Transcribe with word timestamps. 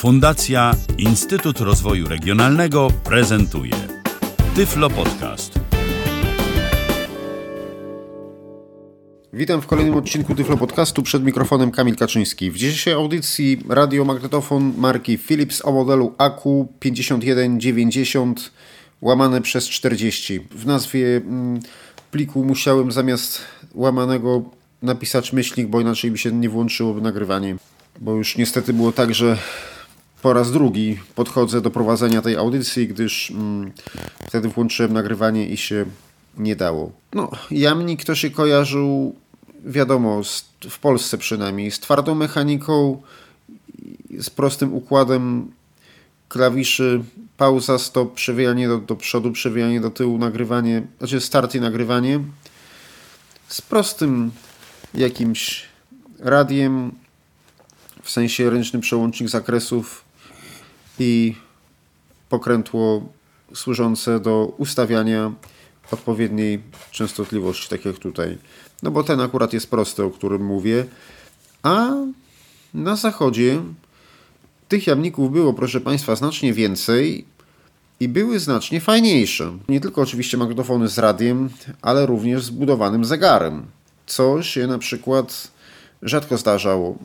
Fundacja 0.00 0.74
Instytut 0.98 1.60
Rozwoju 1.60 2.08
Regionalnego 2.08 2.88
prezentuje 3.04 3.72
Tyflo 4.56 4.90
Podcast. 4.90 5.60
Witam 9.32 9.62
w 9.62 9.66
kolejnym 9.66 9.94
odcinku 9.94 10.34
Tyflo 10.34 10.56
Podcastu 10.56 11.02
przed 11.02 11.24
mikrofonem 11.24 11.70
Kamil 11.70 11.96
Kaczyński. 11.96 12.50
W 12.50 12.56
dzisiejszej 12.56 12.92
audycji 12.92 13.62
radiomagnetofon 13.68 14.72
marki 14.76 15.18
Philips 15.18 15.64
o 15.64 15.72
modelu 15.72 16.14
AQ5190 16.18 18.34
łamane 19.00 19.40
przez 19.40 19.68
40. 19.68 20.40
W 20.50 20.66
nazwie 20.66 21.16
mm, 21.16 21.60
pliku 22.10 22.44
musiałem 22.44 22.92
zamiast 22.92 23.40
łamanego 23.74 24.42
napisać 24.82 25.32
myślnik, 25.32 25.68
bo 25.68 25.80
inaczej 25.80 26.10
mi 26.10 26.18
się 26.18 26.32
nie 26.32 26.48
włączyło 26.48 26.94
nagrywanie. 26.94 27.56
Bo 27.98 28.14
już 28.14 28.36
niestety 28.36 28.72
było 28.72 28.92
tak, 28.92 29.14
że 29.14 29.38
po 30.22 30.32
raz 30.32 30.52
drugi 30.52 30.98
podchodzę 31.14 31.60
do 31.60 31.70
prowadzenia 31.70 32.22
tej 32.22 32.36
audycji, 32.36 32.88
gdyż 32.88 33.30
mm, 33.30 33.72
wtedy 34.28 34.48
włączyłem 34.48 34.92
nagrywanie 34.92 35.48
i 35.48 35.56
się 35.56 35.86
nie 36.38 36.56
dało. 36.56 36.92
No, 37.14 37.30
jamnik 37.50 38.04
to 38.04 38.14
się 38.14 38.30
kojarzył, 38.30 39.14
wiadomo, 39.64 40.24
z, 40.24 40.44
w 40.70 40.78
Polsce 40.78 41.18
przynajmniej, 41.18 41.70
z 41.70 41.80
twardą 41.80 42.14
mechaniką, 42.14 43.02
z 44.18 44.30
prostym 44.30 44.74
układem 44.74 45.52
klawiszy, 46.28 47.02
pauza, 47.36 47.78
stop, 47.78 48.14
przewijanie 48.14 48.68
do, 48.68 48.78
do 48.78 48.96
przodu, 48.96 49.32
przewijanie 49.32 49.80
do 49.80 49.90
tyłu, 49.90 50.18
nagrywanie, 50.18 50.82
znaczy 50.98 51.20
start 51.20 51.54
i 51.54 51.60
nagrywanie, 51.60 52.20
z 53.48 53.60
prostym 53.60 54.30
jakimś 54.94 55.64
radiem, 56.18 56.92
w 58.02 58.10
sensie 58.10 58.50
ręczny 58.50 58.80
przełącznik 58.80 59.28
zakresów 59.28 60.09
i 61.00 61.34
pokrętło 62.28 63.08
służące 63.54 64.20
do 64.20 64.54
ustawiania 64.58 65.32
odpowiedniej 65.90 66.62
częstotliwości, 66.90 67.68
tak 67.68 67.84
jak 67.84 67.98
tutaj. 67.98 68.38
No 68.82 68.90
bo 68.90 69.04
ten 69.04 69.20
akurat 69.20 69.52
jest 69.52 69.70
prosty, 69.70 70.04
o 70.04 70.10
którym 70.10 70.44
mówię. 70.44 70.84
A 71.62 71.90
na 72.74 72.96
zachodzie 72.96 73.62
tych 74.68 74.86
jamników 74.86 75.32
było, 75.32 75.54
proszę 75.54 75.80
Państwa, 75.80 76.16
znacznie 76.16 76.52
więcej 76.52 77.24
i 78.00 78.08
były 78.08 78.38
znacznie 78.38 78.80
fajniejsze. 78.80 79.58
Nie 79.68 79.80
tylko 79.80 80.02
oczywiście 80.02 80.36
magnetofony 80.36 80.88
z 80.88 80.98
radiem, 80.98 81.50
ale 81.82 82.06
również 82.06 82.44
z 82.44 82.50
budowanym 82.50 83.04
zegarem. 83.04 83.66
Co 84.06 84.42
się 84.42 84.66
na 84.66 84.78
przykład 84.78 85.50
rzadko 86.02 86.38
zdarzało. 86.38 86.98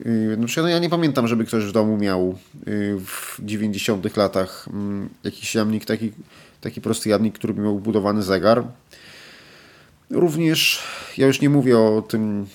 Yy, 0.00 0.36
na 0.36 0.46
przykład 0.46 0.64
no 0.64 0.70
ja 0.70 0.78
nie 0.78 0.90
pamiętam, 0.90 1.28
żeby 1.28 1.44
ktoś 1.44 1.64
w 1.64 1.72
domu 1.72 1.96
miał 1.96 2.38
yy, 2.66 3.00
w 3.00 3.36
90 3.42 4.16
latach 4.16 4.68
mm, 4.72 5.08
jakiś 5.24 5.54
jamnik, 5.54 5.84
taki, 5.84 6.12
taki 6.60 6.80
prosty 6.80 7.08
jamnik, 7.08 7.34
który 7.34 7.54
miał 7.54 7.78
budowany 7.78 8.22
zegar. 8.22 8.64
Również, 10.10 10.82
ja 11.18 11.26
już 11.26 11.40
nie 11.40 11.50
mówię 11.50 11.78
o 11.78 12.02
tym, 12.08 12.46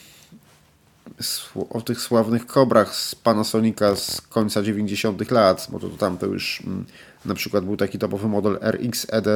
o 1.70 1.81
tych 1.81 2.02
sławnych 2.02 2.46
kobrach 2.46 2.96
z 2.96 3.16
Panasonica 3.16 3.96
z 3.96 4.22
końca 4.22 4.64
90 4.64 5.31
lat, 5.31 5.68
bo 5.72 5.80
to, 5.80 5.90
to 5.90 5.98
tam 5.98 6.18
już 6.31 6.62
mm, 6.68 6.86
na 7.26 7.36
przykład 7.36 7.66
był 7.66 7.78
taki 7.78 8.00
topowy 8.00 8.28
model 8.28 8.59
RX 8.62 9.08
ED 9.09 9.28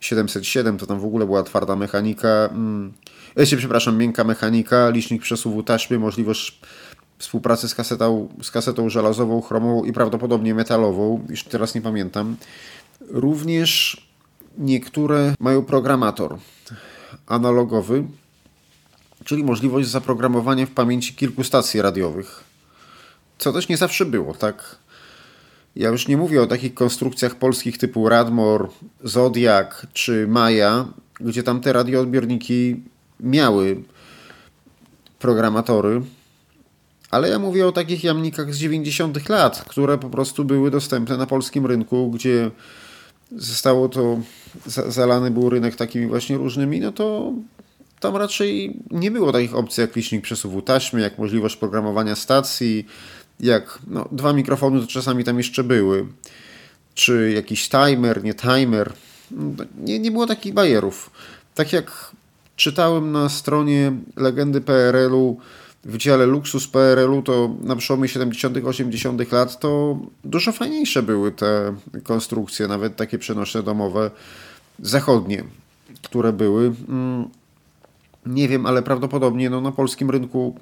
707, 0.00 0.78
to 0.78 0.86
tam 0.86 1.00
w 1.00 1.04
ogóle 1.04 1.26
była 1.26 1.42
twarda 1.42 1.76
mechanika, 1.76 2.48
mm, 2.52 2.92
ja 3.36 3.56
przepraszam, 3.56 3.98
miękka 3.98 4.24
mechanika, 4.24 4.90
licznik 4.90 5.22
przesuwu 5.22 5.62
taśmy, 5.62 5.98
możliwość 5.98 6.60
współpracy 7.20 7.68
z 7.68 7.74
kasetą, 7.74 8.28
z 8.42 8.50
kasetą 8.50 8.88
żelazową, 8.88 9.40
chromową 9.40 9.84
i 9.84 9.92
prawdopodobnie 9.92 10.54
metalową, 10.54 11.26
już 11.28 11.44
teraz 11.44 11.74
nie 11.74 11.80
pamiętam. 11.80 12.36
Również 13.08 14.02
niektóre 14.58 15.34
mają 15.40 15.62
programator 15.62 16.38
analogowy, 17.26 18.04
czyli 19.24 19.44
możliwość 19.44 19.88
zaprogramowania 19.88 20.66
w 20.66 20.70
pamięci 20.70 21.14
kilku 21.14 21.44
stacji 21.44 21.82
radiowych. 21.82 22.44
Co 23.38 23.52
też 23.52 23.68
nie 23.68 23.76
zawsze 23.76 24.06
było, 24.06 24.34
tak? 24.34 24.76
Ja 25.76 25.88
już 25.88 26.08
nie 26.08 26.16
mówię 26.16 26.42
o 26.42 26.46
takich 26.46 26.74
konstrukcjach 26.74 27.34
polskich 27.34 27.78
typu 27.78 28.08
Radmor, 28.08 28.70
Zodiak 29.04 29.86
czy 29.92 30.26
Maja, 30.28 30.86
gdzie 31.20 31.42
tam 31.42 31.60
te 31.60 31.72
radioodbiorniki 31.72 32.82
miały 33.20 33.82
programatory, 35.18 36.02
ale 37.10 37.28
ja 37.28 37.38
mówię 37.38 37.66
o 37.66 37.72
takich 37.72 38.04
jamnikach 38.04 38.54
z 38.54 38.58
90. 38.58 39.28
lat, 39.28 39.64
które 39.68 39.98
po 39.98 40.10
prostu 40.10 40.44
były 40.44 40.70
dostępne 40.70 41.16
na 41.16 41.26
polskim 41.26 41.66
rynku, 41.66 42.10
gdzie 42.10 42.50
zostało 43.36 43.88
to, 43.88 44.20
zalany 44.88 45.30
był 45.30 45.50
rynek 45.50 45.76
takimi 45.76 46.06
właśnie 46.06 46.36
różnymi, 46.36 46.80
no 46.80 46.92
to 46.92 47.32
tam 48.00 48.16
raczej 48.16 48.76
nie 48.90 49.10
było 49.10 49.32
takich 49.32 49.54
opcji 49.54 49.80
jak 49.80 49.96
licznik 49.96 50.22
przesuwu 50.22 50.62
taśmy, 50.62 51.00
jak 51.00 51.18
możliwość 51.18 51.56
programowania 51.56 52.16
stacji, 52.16 52.86
jak 53.40 53.78
no, 53.86 54.08
dwa 54.12 54.32
mikrofony 54.32 54.80
to 54.80 54.86
czasami 54.86 55.24
tam 55.24 55.38
jeszcze 55.38 55.64
były, 55.64 56.06
czy 56.94 57.32
jakiś 57.34 57.68
timer, 57.68 58.24
nie 58.24 58.34
timer. 58.34 58.92
Nie, 59.78 59.98
nie 59.98 60.10
było 60.10 60.26
takich 60.26 60.54
bajerów. 60.54 61.10
Tak 61.54 61.72
jak 61.72 62.10
czytałem 62.56 63.12
na 63.12 63.28
stronie 63.28 63.92
legendy 64.16 64.60
PRL-u, 64.60 65.40
w 65.84 65.96
dziale 65.96 66.26
luksus 66.26 66.68
PRL-u, 66.68 67.22
to 67.22 67.50
na 67.62 67.76
przełomie 67.76 68.08
70 68.08 68.56
80 68.64 69.32
lat 69.32 69.60
to 69.60 69.98
dużo 70.24 70.52
fajniejsze 70.52 71.02
były 71.02 71.32
te 71.32 71.74
konstrukcje, 72.04 72.68
nawet 72.68 72.96
takie 72.96 73.18
przenośne 73.18 73.62
domowe 73.62 74.10
zachodnie, 74.78 75.44
które 76.02 76.32
były. 76.32 76.72
Mm, 76.88 77.28
nie 78.26 78.48
wiem, 78.48 78.66
ale 78.66 78.82
prawdopodobnie 78.82 79.50
no, 79.50 79.60
na 79.60 79.72
polskim 79.72 80.10
rynku 80.10 80.54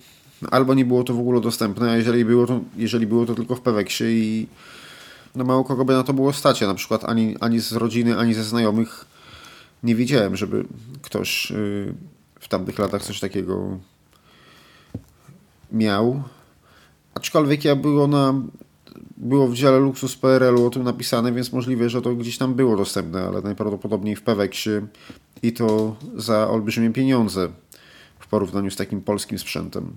albo 0.50 0.74
nie 0.74 0.84
było 0.84 1.04
to 1.04 1.14
w 1.14 1.18
ogóle 1.18 1.40
dostępne, 1.40 1.90
a 1.90 1.96
jeżeli 1.96 2.24
było 2.24 2.46
to, 2.46 2.60
jeżeli 2.76 3.06
było 3.06 3.26
to 3.26 3.34
tylko 3.34 3.54
w 3.54 3.60
Peweksie 3.60 4.04
i 4.04 4.46
no 5.34 5.44
mało 5.44 5.64
kogo 5.64 5.84
by 5.84 5.92
na 5.92 6.02
to 6.02 6.12
było 6.12 6.32
stać. 6.32 6.60
Ja 6.60 6.66
na 6.66 6.74
przykład 6.74 7.04
ani, 7.04 7.36
ani 7.40 7.60
z 7.60 7.72
rodziny, 7.72 8.18
ani 8.18 8.34
ze 8.34 8.44
znajomych 8.44 9.04
nie 9.82 9.94
wiedziałem, 9.94 10.36
żeby 10.36 10.64
ktoś 11.02 11.50
y, 11.50 11.94
w 12.40 12.48
tamtych 12.48 12.78
latach 12.78 13.02
coś 13.02 13.20
takiego 13.20 13.78
miał. 15.72 16.22
Aczkolwiek 17.14 17.64
ja 17.64 17.76
było 17.76 18.06
na 18.06 18.34
było 19.16 19.48
w 19.48 19.54
dziale 19.54 19.78
Luksus 19.78 20.16
PRL-u 20.16 20.66
o 20.66 20.70
tym 20.70 20.82
napisane, 20.82 21.32
więc 21.32 21.52
możliwe, 21.52 21.90
że 21.90 22.02
to 22.02 22.14
gdzieś 22.14 22.38
tam 22.38 22.54
było 22.54 22.76
dostępne, 22.76 23.22
ale 23.22 23.42
najprawdopodobniej 23.42 24.16
w 24.16 24.22
Peweksie 24.22 24.70
i 25.42 25.52
to 25.52 25.96
za 26.16 26.48
olbrzymie 26.48 26.90
pieniądze 26.90 27.48
w 28.18 28.26
porównaniu 28.26 28.70
z 28.70 28.76
takim 28.76 29.00
polskim 29.00 29.38
sprzętem, 29.38 29.96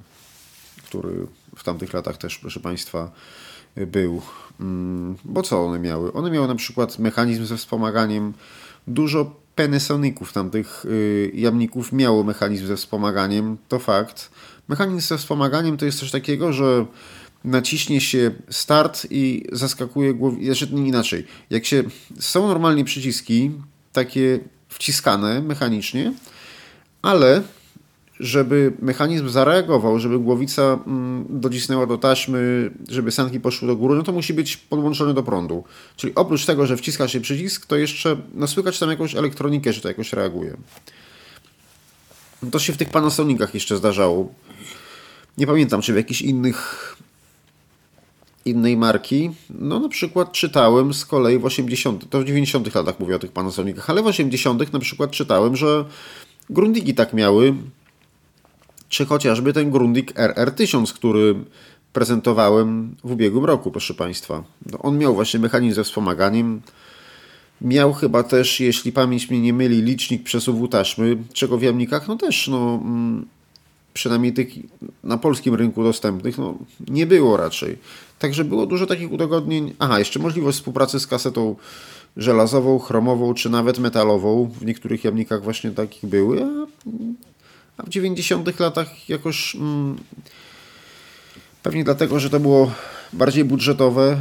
który 0.84 1.28
w 1.56 1.64
tamtych 1.64 1.94
latach 1.94 2.18
też, 2.18 2.38
proszę 2.38 2.60
Państwa, 2.60 3.12
był. 3.76 4.22
Mm, 4.60 5.16
bo 5.26 5.44
co 5.44 5.66
one 5.66 5.80
miały? 5.80 6.14
One 6.14 6.32
miały 6.32 6.48
na 6.48 6.56
przykład 6.56 7.00
mechanizm 7.00 7.46
ze 7.46 7.58
wspomaganiem. 7.58 8.34
Dużo 8.88 9.42
Panasoników 9.56 10.34
tamtych 10.34 10.86
y, 10.86 11.32
jamników 11.34 11.92
miało 11.92 12.24
mechanizm 12.24 12.68
ze 12.68 12.76
wspomaganiem, 12.76 13.58
to 13.68 13.80
fakt. 13.80 14.32
Mechanizm 14.72 15.08
ze 15.08 15.18
wspomaganiem 15.18 15.78
to 15.78 15.86
jest 15.86 16.00
coś 16.00 16.12
takiego, 16.12 16.54
że 16.54 16.86
naciśnie 17.44 18.02
się 18.02 18.32
start 18.50 19.08
i 19.10 19.44
zaskakuje 19.52 20.14
głowę. 20.14 20.38
Znaczy, 20.46 20.66
inaczej. 20.66 21.26
Jak 21.50 21.66
się. 21.66 21.84
Są 22.20 22.48
normalnie 22.48 22.86
przyciski, 22.86 23.52
takie 23.94 24.40
wciskane 24.70 25.42
mechanicznie, 25.42 26.14
ale 27.02 27.42
żeby 28.20 28.74
mechanizm 28.80 29.30
zareagował, 29.30 30.00
żeby 30.00 30.20
głowica 30.20 30.80
mm, 30.88 31.26
docisnęła 31.30 31.86
do 31.86 31.98
taśmy, 31.98 32.72
żeby 32.90 33.12
sanki 33.12 33.40
poszły 33.40 33.68
do 33.68 33.76
góry, 33.76 33.96
no 33.96 34.04
to 34.04 34.12
musi 34.12 34.34
być 34.34 34.58
podłączony 34.58 35.14
do 35.14 35.24
prądu. 35.24 35.64
Czyli 35.96 36.16
oprócz 36.16 36.46
tego, 36.46 36.66
że 36.66 36.78
wciska 36.78 37.08
się 37.08 37.22
przycisk, 37.22 37.66
to 37.66 37.76
jeszcze 37.76 38.18
no, 38.34 38.48
słychać 38.48 38.80
tam 38.80 38.90
jakąś 38.90 39.16
elektronikę, 39.16 39.74
że 39.74 39.82
to 39.82 39.88
jakoś 39.88 40.14
reaguje. 40.14 40.58
To 42.52 42.60
się 42.60 42.74
w 42.74 42.78
tych 42.78 42.90
Panasonicach 42.90 43.54
jeszcze 43.54 43.78
zdarzało. 43.78 44.34
Nie 45.38 45.48
pamiętam, 45.48 45.82
czy 45.82 45.94
w 45.94 45.96
jakichś 45.96 46.22
innych 46.22 46.98
innej 48.46 48.78
marki. 48.78 49.32
No 49.50 49.80
na 49.80 49.90
przykład 49.90 50.32
czytałem 50.32 50.94
z 50.94 51.06
kolei 51.06 51.40
w 51.40 51.46
80. 51.46 52.10
to 52.10 52.20
w 52.20 52.26
90 52.26 52.76
latach 52.76 53.00
mówię 53.00 53.16
o 53.16 53.20
tych 53.20 53.32
Panasonicach, 53.32 53.90
ale 53.90 54.04
w 54.04 54.08
80 54.08 54.74
na 54.74 54.80
przykład 54.80 55.12
czytałem, 55.12 55.56
że 55.56 55.86
Grundigi 56.50 56.94
tak 56.94 57.14
miały, 57.14 57.54
czy 58.90 59.06
chociażby 59.06 59.54
ten 59.54 59.72
Grundig 59.72 60.14
RR1000, 60.14 60.94
który 60.94 61.36
prezentowałem 61.94 62.96
w 63.04 63.12
ubiegłym 63.12 63.46
roku, 63.46 63.72
proszę 63.72 63.94
Państwa. 63.94 64.44
No, 64.72 64.80
on 64.80 64.98
miał 64.98 65.16
właśnie 65.16 65.40
mechanizm 65.40 65.76
ze 65.76 65.84
wspomaganiem. 65.84 66.62
Miał 67.62 67.94
chyba 67.94 68.24
też, 68.24 68.60
jeśli 68.60 68.92
pamięć 68.92 69.30
mnie 69.30 69.42
nie 69.42 69.54
myli, 69.54 69.82
licznik 69.82 70.24
przesuwu 70.24 70.68
taśmy, 70.68 71.18
czego 71.34 71.58
w 71.58 71.62
jamnikach 71.62 72.08
no 72.08 72.16
też 72.16 72.48
no, 72.48 72.80
mm, 72.84 73.26
przynajmniej 73.94 74.34
tych 74.34 74.48
na 75.04 75.18
polskim 75.18 75.56
rynku 75.56 75.84
dostępnych, 75.84 76.38
no, 76.38 76.58
nie 76.88 77.06
było 77.06 77.38
raczej. 77.38 77.78
Także 78.20 78.44
było 78.44 78.66
dużo 78.66 78.86
takich 78.86 79.12
udogodnień. 79.12 79.74
Aha, 79.80 80.00
jeszcze 80.00 80.20
możliwość 80.20 80.58
współpracy 80.58 81.00
z 81.00 81.08
kasetą 81.08 81.56
żelazową, 82.18 82.80
chromową, 82.80 83.34
czy 83.34 83.50
nawet 83.50 83.80
metalową. 83.80 84.52
W 84.60 84.66
niektórych 84.66 85.04
jamnikach 85.04 85.44
właśnie 85.44 85.72
takich 85.72 86.10
były, 86.10 86.44
a, 86.44 86.68
a 87.78 87.84
w 87.84 87.90
90 87.90 88.60
latach 88.60 89.10
jakoś 89.10 89.56
mm, 89.56 89.98
pewnie 91.64 91.84
dlatego, 91.84 92.20
że 92.20 92.30
to 92.30 92.40
było 92.40 92.72
bardziej 93.14 93.46
budżetowe, 93.46 94.18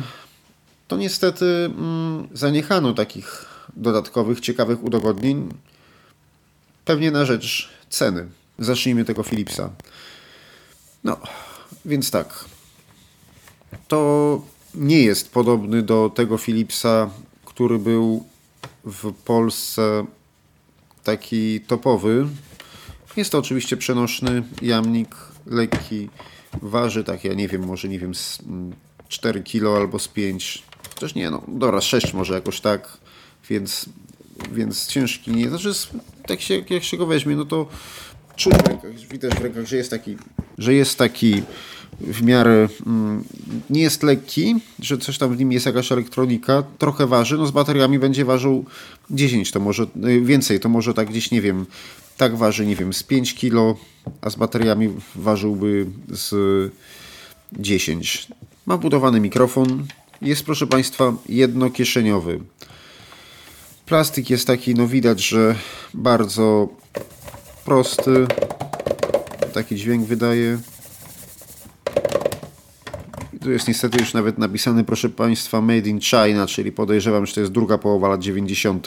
to 0.91 0.97
niestety 0.97 1.45
mm, 1.45 2.29
zaniechano 2.33 2.95
takich 2.95 3.47
dodatkowych, 3.77 4.41
ciekawych 4.41 4.85
udogodnień. 4.85 5.49
Pewnie 6.85 7.11
na 7.11 7.25
rzecz 7.25 7.69
ceny. 7.91 8.29
Zacznijmy 8.59 9.05
tego 9.05 9.23
Philipsa. 9.23 9.71
No, 11.05 11.17
więc 11.85 12.11
tak. 12.11 12.45
To 13.89 14.43
nie 14.75 15.03
jest 15.03 15.33
podobny 15.33 15.83
do 15.83 16.11
tego 16.15 16.39
Philipsa, 16.39 17.11
który 17.45 17.79
był 17.79 18.25
w 18.85 19.13
Polsce 19.13 20.07
taki 21.05 21.61
topowy. 21.61 22.27
Jest 23.17 23.33
to 23.33 23.39
oczywiście 23.39 23.77
przenośny 23.77 24.43
jamnik, 24.63 25.17
lekki, 25.47 26.09
waży 26.63 27.05
tak, 27.05 27.25
ja 27.25 27.35
nie 27.35 27.49
wiem, 27.49 27.67
może 27.67 27.89
nie 27.89 27.99
wiem, 27.99 28.15
z 28.15 28.39
4 29.09 29.39
mm, 29.39 29.45
kg 29.45 29.77
albo 29.77 29.99
z 29.99 30.09
5. 30.09 30.70
Też 31.01 31.15
nie, 31.15 31.31
no 31.31 31.43
dobra, 31.49 31.81
6 31.81 32.15
może 32.15 32.35
jakoś 32.35 32.61
tak, 32.61 32.99
więc, 33.51 33.87
więc 34.53 34.87
ciężki 34.87 35.31
nie. 35.31 35.49
Znaczy, 35.49 35.73
tak 36.27 36.41
się, 36.41 36.63
jak 36.71 36.85
się 36.85 36.97
go 36.97 37.07
weźmie, 37.07 37.37
no 37.37 37.45
to 37.45 37.67
czuć 38.37 38.55
w 38.55 38.69
rękach, 38.69 38.91
widać 39.11 39.35
w 39.35 39.41
rękach, 39.41 39.67
że 39.67 39.77
jest 39.77 39.91
taki, 39.91 40.17
że 40.59 40.75
jest 40.75 40.99
taki 40.99 41.43
w 42.01 42.23
miarę 42.23 42.69
mm, 42.87 43.25
nie 43.71 43.83
jest 43.83 44.03
lekki, 44.03 44.55
że 44.79 44.99
coś 44.99 45.19
tam 45.19 45.37
w 45.37 45.39
nim 45.39 45.53
jest 45.53 45.67
jakaś 45.67 45.93
elektronika, 45.93 46.63
trochę 46.79 47.07
waży, 47.07 47.39
no 47.39 47.47
z 47.47 47.51
bateriami 47.51 47.99
będzie 47.99 48.25
ważył 48.25 48.65
10, 49.11 49.51
to 49.51 49.61
może 49.61 49.83
y, 49.83 50.21
więcej, 50.21 50.61
to 50.61 50.69
może 50.69 50.95
tak 50.95 51.09
gdzieś, 51.09 51.31
nie 51.31 51.41
wiem, 51.41 51.67
tak 52.17 52.37
waży, 52.37 52.67
nie 52.67 52.77
wiem, 52.77 52.93
z 52.93 53.03
5 53.03 53.35
kg, 53.35 53.81
a 54.21 54.31
z 54.31 54.37
bateriami 54.37 54.89
ważyłby 55.15 55.87
z 56.09 56.35
10. 57.53 58.29
Ma 58.67 58.79
budowany 58.79 59.21
mikrofon, 59.21 59.87
jest 60.23 60.45
proszę 60.45 60.67
Państwa 60.67 61.13
jednokieszeniowy. 61.29 62.41
Plastik 63.87 64.31
jest 64.31 64.47
taki, 64.47 64.75
no 64.75 64.87
widać, 64.87 65.21
że 65.21 65.55
bardzo 65.95 66.69
prosty. 67.65 68.27
Taki 69.55 69.77
dźwięk 69.77 70.07
wydaje. 70.07 70.59
Tu 73.41 73.51
jest 73.51 73.69
niestety 73.69 73.99
już 73.99 74.15
nawet 74.15 74.39
napisany, 74.39 74.85
proszę 74.85 75.09
Państwa, 75.09 75.61
Made 75.61 75.89
in 75.89 76.01
China, 76.01 76.47
czyli 76.47 76.73
podejrzewam, 76.73 77.27
że 77.27 77.35
to 77.35 77.41
jest 77.41 77.53
druga 77.53 77.79
połowa 77.79 78.09
lat 78.09 78.21
90. 78.21 78.87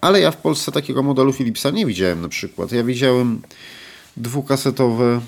Ale 0.00 0.20
ja 0.20 0.30
w 0.30 0.36
Polsce 0.36 0.72
takiego 0.72 1.02
modelu 1.02 1.32
Philipsa 1.32 1.70
nie 1.70 1.86
widziałem 1.86 2.20
na 2.20 2.28
przykład. 2.28 2.72
Ja 2.72 2.84
widziałem 2.84 3.40
dwukasetowe, 4.16 5.20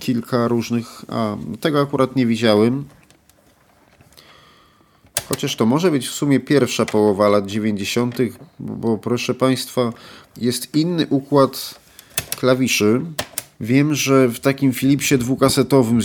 kilka 0.00 0.48
różnych, 0.48 1.04
a 1.08 1.36
tego 1.60 1.80
akurat 1.80 2.16
nie 2.16 2.26
widziałem. 2.26 2.84
Chociaż 5.28 5.56
to 5.56 5.66
może 5.66 5.90
być 5.90 6.08
w 6.08 6.12
sumie 6.12 6.40
pierwsza 6.40 6.86
połowa 6.86 7.28
lat 7.28 7.46
90., 7.46 8.16
bo 8.60 8.98
proszę 8.98 9.34
Państwa, 9.34 9.92
jest 10.36 10.74
inny 10.74 11.06
układ 11.10 11.74
klawiszy. 12.36 13.00
Wiem, 13.60 13.94
że 13.94 14.28
w 14.28 14.40
takim 14.40 14.72
Philipsie 14.72 15.18
dwukasetowym, 15.18 16.00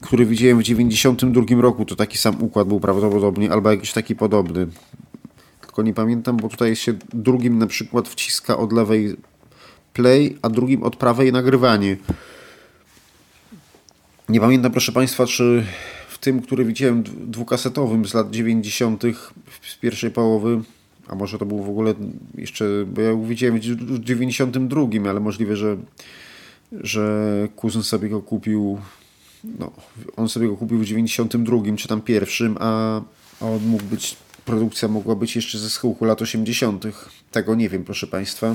który 0.00 0.26
widziałem 0.26 0.58
w 0.58 0.62
92 0.62 1.62
roku, 1.62 1.84
to 1.84 1.96
taki 1.96 2.18
sam 2.18 2.42
układ 2.42 2.68
był 2.68 2.80
prawdopodobnie, 2.80 3.52
albo 3.52 3.70
jakiś 3.70 3.92
taki 3.92 4.16
podobny. 4.16 4.66
Tylko 5.60 5.82
nie 5.82 5.94
pamiętam, 5.94 6.36
bo 6.36 6.48
tutaj 6.48 6.76
się 6.76 6.94
drugim 7.12 7.58
na 7.58 7.66
przykład 7.66 8.08
wciska 8.08 8.56
od 8.56 8.72
lewej 8.72 9.16
play, 9.92 10.38
a 10.42 10.48
drugim 10.48 10.82
od 10.82 10.96
prawej 10.96 11.32
nagrywanie. 11.32 11.96
Nie 14.28 14.40
pamiętam, 14.40 14.72
proszę 14.72 14.92
Państwa, 14.92 15.26
czy 15.26 15.66
tym, 16.24 16.42
który 16.42 16.64
widziałem 16.64 17.02
dwukasetowym 17.02 18.06
z 18.06 18.14
lat 18.14 18.30
90. 18.30 19.02
z 19.62 19.76
pierwszej 19.76 20.10
połowy, 20.10 20.62
a 21.08 21.14
może 21.14 21.38
to 21.38 21.46
był 21.46 21.62
w 21.62 21.68
ogóle 21.68 21.94
jeszcze, 22.34 22.64
bo 22.86 23.00
ja 23.00 23.14
widziałem 23.16 23.60
w 23.60 24.00
92, 24.00 25.10
ale 25.10 25.20
możliwe, 25.20 25.56
że, 25.56 25.76
że 26.72 27.48
kuzyn 27.56 27.82
sobie 27.82 28.08
go 28.08 28.22
kupił, 28.22 28.78
no, 29.58 29.72
on 30.16 30.28
sobie 30.28 30.48
go 30.48 30.56
kupił 30.56 30.78
w 30.78 30.84
92 30.84 31.56
czy 31.76 31.88
tam 31.88 32.00
pierwszym, 32.00 32.56
a, 32.60 33.00
a 33.40 33.46
on 33.46 33.66
mógł 33.66 33.84
być, 33.84 34.16
produkcja 34.44 34.88
mogła 34.88 35.14
być 35.14 35.36
jeszcze 35.36 35.58
ze 35.58 35.70
schyłku 35.70 36.04
lat 36.04 36.22
80. 36.22 36.84
Tego 37.30 37.54
nie 37.54 37.68
wiem, 37.68 37.84
proszę 37.84 38.06
Państwa. 38.06 38.54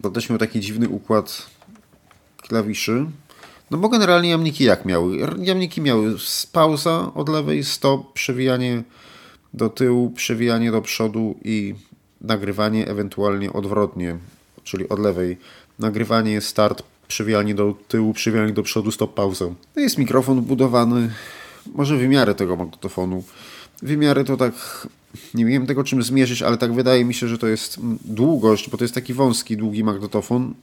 Bo 0.00 0.10
też 0.10 0.30
miał 0.30 0.38
taki 0.38 0.60
dziwny 0.60 0.88
układ 0.88 1.46
klawiszy. 2.36 3.06
No 3.70 3.78
bo 3.78 3.88
generalnie 3.88 4.28
jamniki 4.28 4.64
jak 4.64 4.84
miały? 4.84 5.16
Jamniki 5.38 5.80
miały 5.80 6.16
pauza 6.52 7.10
od 7.14 7.28
lewej, 7.28 7.64
stop, 7.64 8.12
przewijanie 8.12 8.82
do 9.54 9.68
tyłu, 9.68 10.10
przewijanie 10.10 10.72
do 10.72 10.82
przodu 10.82 11.34
i 11.44 11.74
nagrywanie 12.20 12.88
ewentualnie 12.88 13.52
odwrotnie, 13.52 14.18
czyli 14.64 14.88
od 14.88 14.98
lewej. 14.98 15.36
Nagrywanie, 15.78 16.40
start, 16.40 16.82
przewijanie 17.08 17.54
do 17.54 17.74
tyłu, 17.88 18.12
przewijanie 18.12 18.52
do 18.52 18.62
przodu, 18.62 18.90
stop, 18.90 19.14
pauza. 19.14 19.44
No 19.76 19.82
jest 19.82 19.98
mikrofon 19.98 20.42
budowany, 20.42 21.10
może 21.74 21.96
wymiary 21.96 22.34
tego 22.34 22.56
magnetofonu. 22.56 23.24
Wymiary 23.82 24.24
to 24.24 24.36
tak, 24.36 24.88
nie 25.34 25.44
wiem 25.44 25.66
tego 25.66 25.84
czym 25.84 26.02
zmierzyć, 26.02 26.42
ale 26.42 26.58
tak 26.58 26.72
wydaje 26.72 27.04
mi 27.04 27.14
się, 27.14 27.28
że 27.28 27.38
to 27.38 27.46
jest 27.46 27.78
długość, 28.04 28.70
bo 28.70 28.76
to 28.76 28.84
jest 28.84 28.94
taki 28.94 29.14
wąski, 29.14 29.56
długi 29.56 29.84
magnetofon. 29.84 30.54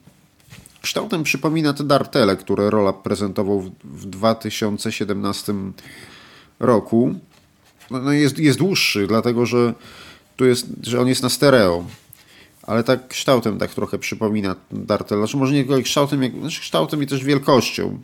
Kształtem 0.83 1.23
przypomina 1.23 1.73
te 1.73 1.83
Dartele, 1.83 2.35
które 2.35 2.69
Rola 2.69 2.93
prezentował 2.93 3.71
w 3.83 4.05
2017 4.05 5.53
roku 6.59 7.15
no, 7.91 7.99
no 7.99 8.11
jest, 8.11 8.39
jest 8.39 8.59
dłuższy, 8.59 9.07
dlatego 9.07 9.45
że 9.45 9.73
tu 10.35 10.45
jest, 10.45 10.67
że 10.83 11.01
on 11.01 11.07
jest 11.07 11.23
na 11.23 11.29
stereo. 11.29 11.85
Ale 12.63 12.83
tak 12.83 13.07
kształtem 13.07 13.57
tak 13.57 13.73
trochę 13.73 13.99
przypomina 13.99 14.55
Dartel. 14.71 15.17
Znaczy 15.17 15.37
może 15.37 15.53
nie 15.53 15.63
tylko 15.63 15.83
kształtem, 15.83 16.23
jak, 16.23 16.39
znaczy 16.39 16.61
kształtem 16.61 17.03
i 17.03 17.07
też 17.07 17.23
wielkością. 17.23 17.99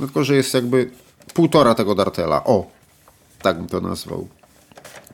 No 0.00 0.06
tylko, 0.06 0.24
że 0.24 0.36
jest 0.36 0.54
jakby 0.54 0.90
półtora 1.34 1.74
tego 1.74 1.94
Dartela. 1.94 2.44
O, 2.44 2.66
tak 3.42 3.56
bym 3.56 3.66
to 3.66 3.80
nazwał. 3.80 4.28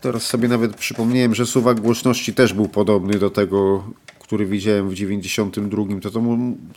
Teraz 0.00 0.23
sobie 0.23 0.49
nawet 0.49 0.76
przypomniałem, 0.76 1.35
że 1.35 1.47
suwak 1.47 1.80
głośności 1.80 2.35
też 2.35 2.52
był 2.52 2.68
podobny 2.68 3.18
do 3.18 3.30
tego, 3.30 3.85
który 4.30 4.46
widziałem 4.46 4.90
w 4.90 4.94
92. 4.94 5.84
To, 6.02 6.10
to, 6.10 6.22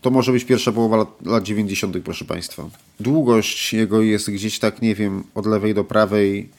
to 0.01 0.11
może 0.11 0.31
być 0.31 0.43
pierwsza 0.43 0.71
połowa 0.71 0.97
lat, 0.97 1.25
lat 1.25 1.43
90., 1.43 1.97
proszę 2.03 2.25
Państwa. 2.25 2.69
Długość 2.99 3.73
jego 3.73 4.01
jest 4.01 4.31
gdzieś 4.31 4.59
tak, 4.59 4.81
nie 4.81 4.95
wiem, 4.95 5.23
od 5.35 5.45
lewej 5.45 5.73
do 5.73 5.83
prawej 5.83 6.49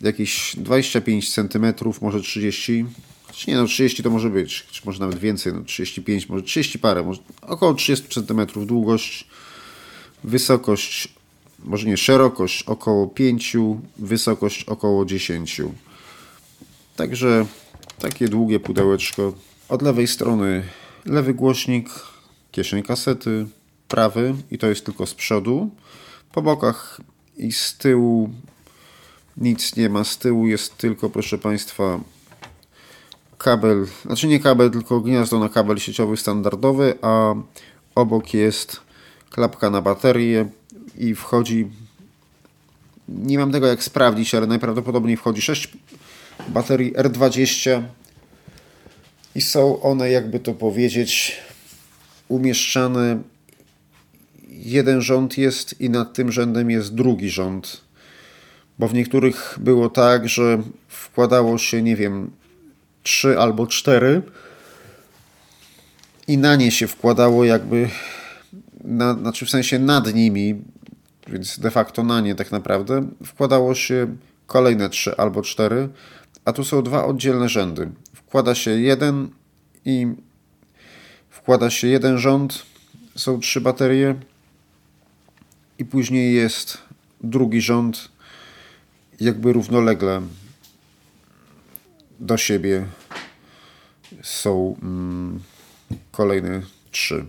jakieś 0.00 0.56
25 0.56 1.34
cm, 1.34 1.74
może 2.00 2.20
30 2.20 2.84
czy 3.32 3.50
nie, 3.50 3.56
no 3.56 3.66
30 3.66 4.02
to 4.02 4.10
może 4.10 4.30
być, 4.30 4.66
czy 4.70 4.82
może 4.84 5.00
nawet 5.00 5.18
więcej, 5.18 5.52
no 5.52 5.62
35, 5.64 6.28
może 6.28 6.42
30 6.42 6.78
parę, 6.78 7.02
może 7.02 7.20
około 7.42 7.74
30 7.74 8.08
cm 8.08 8.66
długość, 8.66 9.26
wysokość, 10.24 11.08
może 11.64 11.86
nie, 11.86 11.96
szerokość 11.96 12.62
około 12.62 13.06
5, 13.06 13.56
wysokość 13.98 14.64
około 14.64 15.04
10. 15.04 15.60
Także 16.96 17.46
takie 17.98 18.28
długie 18.28 18.60
pudełeczko. 18.60 19.34
Od 19.74 19.82
lewej 19.82 20.06
strony 20.06 20.62
lewy 21.06 21.34
głośnik, 21.34 21.88
kieszeń 22.52 22.82
kasety, 22.82 23.46
prawy 23.88 24.34
i 24.50 24.58
to 24.58 24.66
jest 24.66 24.86
tylko 24.86 25.06
z 25.06 25.14
przodu. 25.14 25.70
Po 26.32 26.42
bokach 26.42 27.00
i 27.36 27.52
z 27.52 27.76
tyłu 27.76 28.30
nic 29.36 29.76
nie 29.76 29.88
ma. 29.88 30.04
Z 30.04 30.18
tyłu 30.18 30.46
jest 30.46 30.76
tylko, 30.76 31.10
proszę 31.10 31.38
Państwa, 31.38 32.00
kabel, 33.38 33.86
znaczy 34.04 34.26
nie 34.26 34.40
kabel, 34.40 34.70
tylko 34.70 35.00
gniazdo 35.00 35.38
na 35.38 35.48
kabel 35.48 35.78
sieciowy 35.78 36.16
standardowy, 36.16 36.94
a 37.02 37.34
obok 37.94 38.34
jest 38.34 38.80
klapka 39.30 39.70
na 39.70 39.80
baterię 39.82 40.48
i 40.98 41.14
wchodzi, 41.14 41.68
nie 43.08 43.38
mam 43.38 43.52
tego 43.52 43.66
jak 43.66 43.82
sprawdzić, 43.82 44.34
ale 44.34 44.46
najprawdopodobniej 44.46 45.16
wchodzi 45.16 45.42
6 45.42 45.76
baterii 46.48 46.94
R20 46.94 47.82
i 49.34 49.42
są 49.42 49.82
one, 49.82 50.10
jakby 50.10 50.40
to 50.40 50.54
powiedzieć, 50.54 51.36
umieszczane. 52.28 53.22
Jeden 54.48 55.02
rząd 55.02 55.38
jest 55.38 55.80
i 55.80 55.90
nad 55.90 56.14
tym 56.14 56.32
rzędem 56.32 56.70
jest 56.70 56.94
drugi 56.94 57.30
rząd 57.30 57.84
bo 58.78 58.88
w 58.88 58.94
niektórych 58.94 59.58
było 59.60 59.90
tak, 59.90 60.28
że 60.28 60.62
wkładało 60.88 61.58
się, 61.58 61.82
nie 61.82 61.96
wiem, 61.96 62.30
trzy 63.02 63.38
albo 63.38 63.66
cztery 63.66 64.22
i 66.28 66.38
na 66.38 66.56
nie 66.56 66.70
się 66.70 66.86
wkładało 66.86 67.44
jakby 67.44 67.88
na, 68.84 69.14
znaczy 69.14 69.46
w 69.46 69.50
sensie 69.50 69.78
nad 69.78 70.14
nimi, 70.14 70.62
więc 71.28 71.58
de 71.58 71.70
facto 71.70 72.02
na 72.02 72.20
nie 72.20 72.34
tak 72.34 72.52
naprawdę, 72.52 73.08
wkładało 73.24 73.74
się 73.74 74.16
kolejne 74.46 74.90
trzy 74.90 75.16
albo 75.16 75.42
cztery, 75.42 75.88
a 76.44 76.52
tu 76.52 76.64
są 76.64 76.82
dwa 76.82 77.04
oddzielne 77.04 77.48
rzędy. 77.48 77.90
Wkłada 78.34 78.54
się 78.54 78.70
jeden 78.70 79.28
i 79.84 80.06
wkłada 81.30 81.70
się 81.70 81.88
jeden 81.88 82.18
rząd, 82.18 82.66
są 83.16 83.40
trzy 83.40 83.60
baterie 83.60 84.14
i 85.78 85.84
później 85.84 86.34
jest 86.34 86.78
drugi 87.20 87.60
rząd 87.60 88.08
jakby 89.20 89.52
równolegle 89.52 90.22
do 92.20 92.36
siebie 92.36 92.86
są 94.22 94.76
mm, 94.82 95.40
kolejne 96.12 96.62
trzy. 96.90 97.24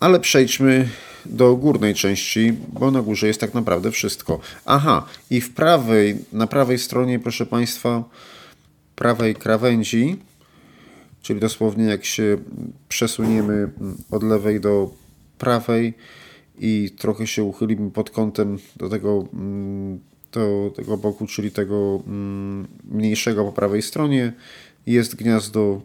Ale 0.00 0.20
przejdźmy 0.20 0.88
do 1.26 1.56
górnej 1.56 1.94
części, 1.94 2.52
bo 2.68 2.90
na 2.90 3.02
górze 3.02 3.26
jest 3.26 3.40
tak 3.40 3.54
naprawdę 3.54 3.90
wszystko. 3.90 4.40
Aha, 4.66 5.06
i 5.30 5.40
w 5.40 5.54
prawej, 5.54 6.18
na 6.32 6.46
prawej 6.46 6.78
stronie, 6.78 7.18
proszę 7.18 7.46
Państwa, 7.46 8.04
prawej 8.96 9.34
krawędzi, 9.34 10.16
czyli 11.22 11.40
dosłownie 11.40 11.84
jak 11.84 12.04
się 12.04 12.38
przesuniemy 12.88 13.70
od 14.10 14.22
lewej 14.22 14.60
do 14.60 14.90
prawej 15.38 15.94
i 16.58 16.90
trochę 16.98 17.26
się 17.26 17.44
uchylimy 17.44 17.90
pod 17.90 18.10
kątem 18.10 18.58
do 18.76 18.88
tego, 18.88 19.28
mm, 19.32 20.00
do 20.32 20.72
tego 20.76 20.96
boku, 20.96 21.26
czyli 21.26 21.50
tego 21.50 22.02
mm, 22.06 22.68
mniejszego 22.84 23.44
po 23.44 23.52
prawej 23.52 23.82
stronie, 23.82 24.32
jest 24.86 25.14
gniazdo 25.14 25.80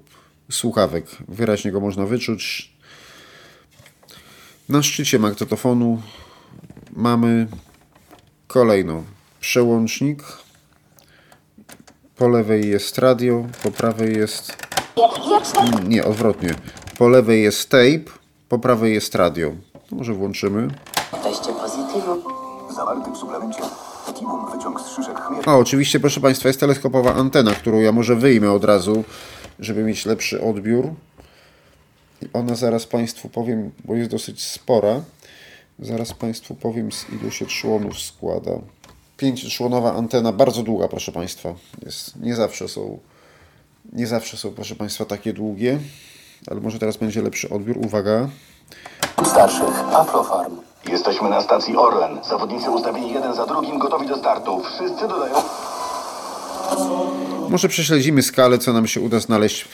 słuchawek. 0.51 1.05
Wyraźnie 1.27 1.71
go 1.71 1.79
można 1.79 2.05
wyczuć. 2.05 2.73
Na 4.69 4.83
szczycie 4.83 5.19
magnetofonu 5.19 6.01
mamy 6.93 7.47
kolejno 8.47 9.03
przełącznik. 9.39 10.23
Po 12.19 12.27
lewej 12.27 12.69
jest 12.69 12.97
radio, 12.97 13.45
po 13.63 13.71
prawej 13.71 14.17
jest. 14.17 14.57
Nie, 15.87 16.05
odwrotnie. 16.05 16.49
Po 16.97 17.07
lewej 17.07 17.43
jest 17.43 17.69
tape, 17.69 18.11
po 18.49 18.59
prawej 18.59 18.93
jest 18.93 19.15
radio. 19.15 19.51
Może 19.91 20.13
włączymy. 20.13 20.67
Pozytywum. 21.11 22.23
Zawarty 22.75 23.11
w 23.11 23.17
suplemencie. 23.17 23.61
A, 25.45 25.57
oczywiście, 25.57 25.99
proszę 25.99 26.21
Państwa, 26.21 26.49
jest 26.49 26.59
teleskopowa 26.59 27.13
antena, 27.13 27.51
którą 27.51 27.79
ja 27.79 27.91
może 27.91 28.15
wyjmę 28.15 28.51
od 28.51 28.63
razu, 28.63 29.03
żeby 29.59 29.83
mieć 29.83 30.05
lepszy 30.05 30.41
odbiór. 30.41 30.85
I 32.21 32.25
ona 32.33 32.55
zaraz 32.55 32.85
Państwu 32.85 33.29
powiem, 33.29 33.71
bo 33.85 33.95
jest 33.95 34.11
dosyć 34.11 34.43
spora. 34.43 35.01
Zaraz 35.79 36.13
Państwu 36.13 36.55
powiem, 36.55 36.91
z 36.91 37.05
ilu 37.09 37.31
się 37.31 37.45
członów 37.45 37.99
składa. 37.99 38.51
Pięcioczłonowa 39.19 39.93
antena, 39.93 40.31
bardzo 40.31 40.63
długa, 40.63 40.87
proszę 40.87 41.11
Państwa. 41.11 41.53
Jest, 41.85 42.15
nie 42.21 42.35
zawsze 42.35 42.67
są, 42.67 42.99
nie 43.93 44.07
zawsze 44.07 44.37
są, 44.37 44.51
proszę 44.51 44.75
Państwa, 44.75 45.05
takie 45.05 45.33
długie. 45.33 45.79
Ale 46.47 46.59
może 46.61 46.79
teraz 46.79 46.97
będzie 46.97 47.21
lepszy 47.21 47.49
odbiór. 47.49 47.77
Uwaga. 47.77 48.29
Starszych 49.25 49.79
Afrofarm. 49.93 50.55
Jesteśmy 50.91 51.29
na 51.29 51.41
stacji 51.41 51.75
Orlen. 51.75 52.23
Zawodnicy 52.29 52.69
ustawieni 52.69 53.13
jeden 53.13 53.35
za 53.35 53.45
drugim, 53.45 53.79
gotowi 53.79 54.07
do 54.07 54.17
startu. 54.17 54.61
Wszyscy 54.63 55.07
dodają... 55.07 55.35
Może 57.49 57.69
prześledzimy 57.69 58.23
skalę, 58.23 58.57
co 58.57 58.73
nam 58.73 58.87
się 58.87 59.01
uda 59.01 59.19
znaleźć. 59.19 59.67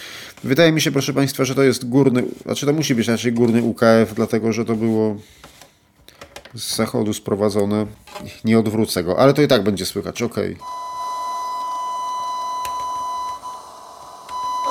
Wydaje 0.44 0.72
mi 0.72 0.82
się, 0.82 0.92
proszę 0.92 1.14
Państwa, 1.14 1.46
że 1.46 1.56
to 1.56 1.64
jest 1.64 1.90
górny, 1.90 2.24
znaczy 2.46 2.66
to 2.66 2.74
musi 2.74 2.96
być 2.96 3.08
raczej 3.08 3.34
górny 3.34 3.64
UKF, 3.64 4.14
dlatego 4.16 4.54
że 4.54 4.66
to 4.66 4.76
było 4.76 5.16
z 6.56 6.76
zachodu 6.76 7.14
sprowadzone. 7.14 7.86
Nie 8.46 8.60
odwrócę 8.60 9.04
go, 9.04 9.20
ale 9.20 9.34
to 9.34 9.42
i 9.42 9.48
tak 9.48 9.64
będzie 9.64 9.86
słychać, 9.86 10.22
okej. 10.22 10.58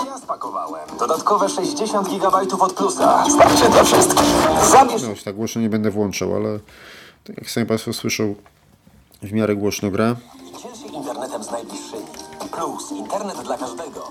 Ja 0.06 0.18
spakowałem. 0.18 0.88
Dodatkowe 0.98 1.48
60 1.48 2.08
GB 2.08 2.38
od 2.60 2.72
plusa. 2.72 3.24
Starczy 3.30 3.68
dla 3.70 3.84
wszystkich. 3.84 4.24
Zamierz... 4.70 5.02
No, 5.02 5.08
tak 5.24 5.36
głośno 5.36 5.60
nie 5.60 5.70
będę 5.70 5.90
włączał, 5.90 6.36
ale 6.36 6.58
tak 7.24 7.36
jak 7.36 7.50
sami 7.50 7.66
Państwo 7.66 7.92
słyszą, 7.92 8.34
w 9.22 9.32
miarę 9.32 9.56
głośno 9.56 9.90
gra. 9.90 10.16
Ciesz 10.62 10.92
internetem 10.92 11.44
z 11.44 11.50
najbliższymi. 11.50 12.04
Plus 12.52 12.90
internet 12.92 13.42
dla 13.42 13.58
każdego. 13.58 14.10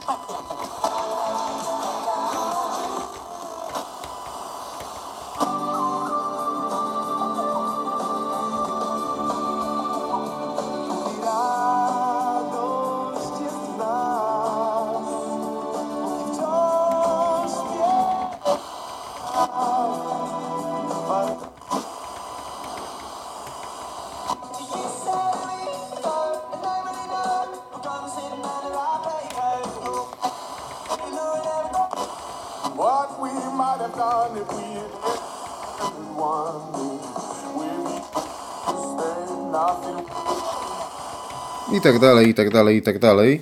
I 41.74 41.82
tak 41.82 42.00
dalej, 42.00 42.30
i 42.30 42.34
tak 42.34 42.50
dalej, 42.50 42.78
i 42.78 42.82
tak 42.82 43.00
dalej. 43.00 43.42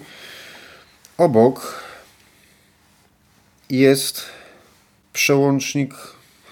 Obok 1.17 1.83
jest 3.69 4.25
przełącznik, 5.13 5.93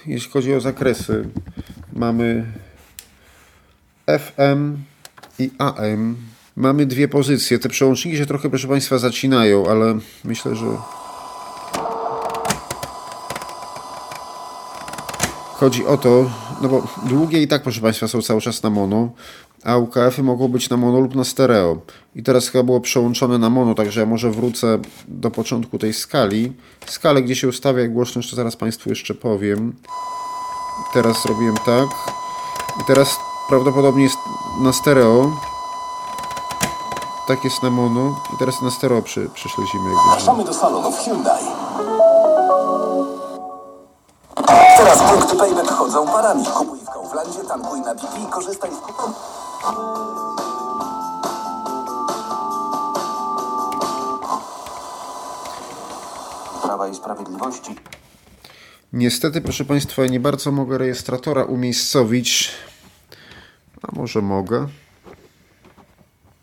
jeśli 0.06 0.32
chodzi 0.32 0.54
o 0.54 0.62
zakresy. 0.62 1.30
Mamy 1.94 2.46
FM 4.08 4.78
i 5.40 5.52
AM. 5.58 6.18
Mamy 6.56 6.86
dwie 6.86 7.08
pozycje. 7.08 7.60
Te 7.60 7.70
przełączniki 7.70 8.18
się 8.18 8.26
trochę, 8.26 8.50
proszę 8.50 8.68
Państwa, 8.68 8.98
zacinają, 8.98 9.68
ale 9.68 10.00
myślę, 10.24 10.56
że 10.56 10.66
Chodzi 15.60 15.86
o 15.86 15.98
to, 15.98 16.32
no 16.62 16.70
bo 16.70 16.88
długie 17.04 17.42
i 17.42 17.48
tak, 17.48 17.64
proszę 17.64 17.82
Państwa, 17.82 18.08
są 18.08 18.22
cały 18.22 18.42
czas 18.42 18.64
na 18.64 18.70
mono, 18.70 19.12
a 19.64 19.78
UKF-y 19.78 20.24
mogą 20.24 20.48
być 20.48 20.70
na 20.70 20.78
mono 20.78 21.00
lub 21.00 21.16
na 21.16 21.24
stereo. 21.24 21.78
I 22.16 22.24
teraz 22.24 22.48
chyba 22.48 22.64
było 22.64 22.82
przełączone 22.82 23.38
na 23.38 23.50
mono, 23.50 23.76
także 23.76 24.00
ja 24.00 24.06
może 24.06 24.32
wrócę 24.32 24.80
do 25.08 25.32
początku 25.32 25.78
tej 25.78 25.94
skali. 25.94 26.54
Skalę, 26.86 27.22
gdzie 27.22 27.36
się 27.36 27.48
ustawia 27.48 27.88
głośność, 27.88 28.30
to 28.30 28.36
zaraz 28.36 28.56
Państwu 28.56 28.90
jeszcze 28.90 29.14
powiem. 29.14 29.76
Teraz 30.94 31.24
zrobiłem 31.24 31.56
tak. 31.58 31.88
I 32.82 32.86
teraz 32.88 33.18
prawdopodobnie 33.50 34.04
jest 34.04 34.18
na 34.62 34.74
stereo. 34.74 35.32
Tak 37.28 37.44
jest 37.44 37.64
na 37.64 37.70
mono. 37.70 38.20
I 38.36 38.38
teraz 38.38 38.62
na 38.62 38.72
stereo 38.72 39.02
przy, 39.02 39.30
prześledzimy. 39.30 39.84
Jakby. 39.84 40.10
Zapraszamy 40.10 40.44
do 40.44 40.54
salonów 40.54 41.00
Hyundai. 41.00 41.44
Teraz 44.78 45.00
punkty 45.12 45.36
payback 45.36 45.72
chodzą 45.72 46.08
parami. 46.08 46.46
Kupuj 46.46 46.80
w 46.80 46.86
Kauflandzie, 46.86 47.40
tankuj 47.48 47.82
na 47.82 47.96
BP, 47.96 48.18
korzystaj 48.30 48.72
z 48.72 48.80
kuponu. 48.80 49.14
Prawa 56.64 56.88
i 56.92 56.96
Sprawiedliwości. 56.96 57.76
Niestety, 58.94 59.42
proszę 59.42 59.66
Państwa, 59.66 60.06
nie 60.06 60.20
bardzo 60.20 60.52
mogę 60.52 60.78
rejestratora 60.78 61.44
umiejscowić. 61.44 62.52
A 63.82 63.96
może 63.96 64.22
mogę? 64.22 64.68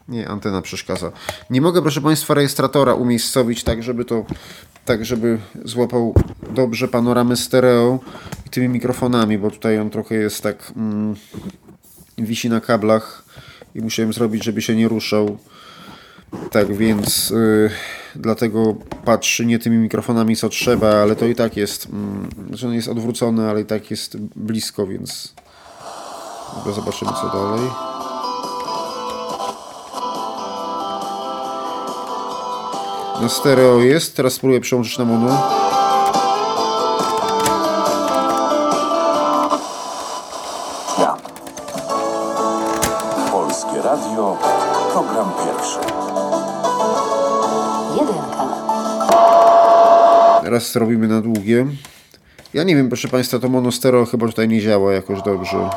Nie, 0.08 0.28
antena 0.28 0.62
przeszkadza. 0.62 1.12
Nie 1.50 1.60
mogę, 1.60 1.82
proszę 1.82 2.00
Państwa, 2.00 2.34
rejestratora 2.34 2.94
umiejscowić 2.94 3.64
tak, 3.64 3.82
żeby 3.82 4.04
to, 4.04 4.24
tak, 4.84 5.04
żeby 5.04 5.38
złapał 5.64 6.14
dobrze 6.50 6.88
panoramę 6.88 7.36
stereo 7.36 7.98
i 8.46 8.50
tymi 8.50 8.68
mikrofonami, 8.68 9.38
bo 9.38 9.50
tutaj 9.50 9.78
on 9.78 9.90
trochę 9.90 10.14
jest 10.14 10.42
tak, 10.42 10.72
mm, 10.76 11.16
wisi 12.18 12.48
na 12.50 12.60
kablach 12.60 13.24
i 13.74 13.80
musiałem 13.80 14.12
zrobić, 14.12 14.44
żeby 14.44 14.62
się 14.62 14.76
nie 14.76 14.88
ruszał. 14.88 15.38
Tak 16.50 16.76
więc 16.76 17.30
y, 17.30 17.70
dlatego 18.16 18.74
patrzy 19.04 19.46
nie 19.46 19.58
tymi 19.58 19.76
mikrofonami 19.76 20.36
co 20.36 20.48
trzeba, 20.48 20.94
ale 20.94 21.16
to 21.16 21.26
i 21.26 21.34
tak 21.34 21.56
jest, 21.56 21.86
mm, 21.86 22.28
że 22.50 22.68
on 22.68 22.74
jest 22.74 22.88
odwrócony, 22.88 23.50
ale 23.50 23.60
i 23.60 23.64
tak 23.64 23.90
jest 23.90 24.16
blisko, 24.16 24.86
więc 24.86 25.34
zobaczymy 26.74 27.10
co 27.12 27.28
dalej. 27.28 27.70
Na 33.22 33.28
stereo 33.28 33.80
jest, 33.80 34.16
teraz 34.16 34.32
spróbuję 34.32 34.60
przełączyć 34.60 34.98
na 34.98 35.04
mono. 35.04 35.50
Program 45.16 45.46
pierwszy. 45.46 45.78
Jedynka. 48.00 48.46
Raz 50.42 50.72
zrobimy 50.72 51.08
na 51.08 51.20
długie. 51.20 51.66
Ja 52.54 52.62
nie 52.62 52.76
wiem, 52.76 52.88
proszę 52.88 53.08
Państwa, 53.08 53.38
to 53.38 53.48
monostero 53.48 54.06
chyba 54.06 54.26
tutaj 54.26 54.48
nie 54.48 54.60
działa 54.60 54.92
jakoś 54.92 55.22
dobrze. 55.22 55.70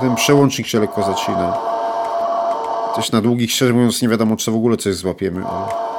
Ten 0.00 0.14
przełącznik 0.14 0.66
się 0.66 0.80
lekko 0.80 1.02
zacina. 1.02 1.58
Też 2.96 3.12
na 3.12 3.20
długich, 3.20 3.50
szczerze 3.52 3.72
mówiąc, 3.72 4.02
nie 4.02 4.08
wiadomo, 4.08 4.36
czy 4.36 4.50
w 4.50 4.54
ogóle 4.54 4.76
coś 4.76 4.94
złapiemy. 4.94 5.44
Ale... 5.46 5.91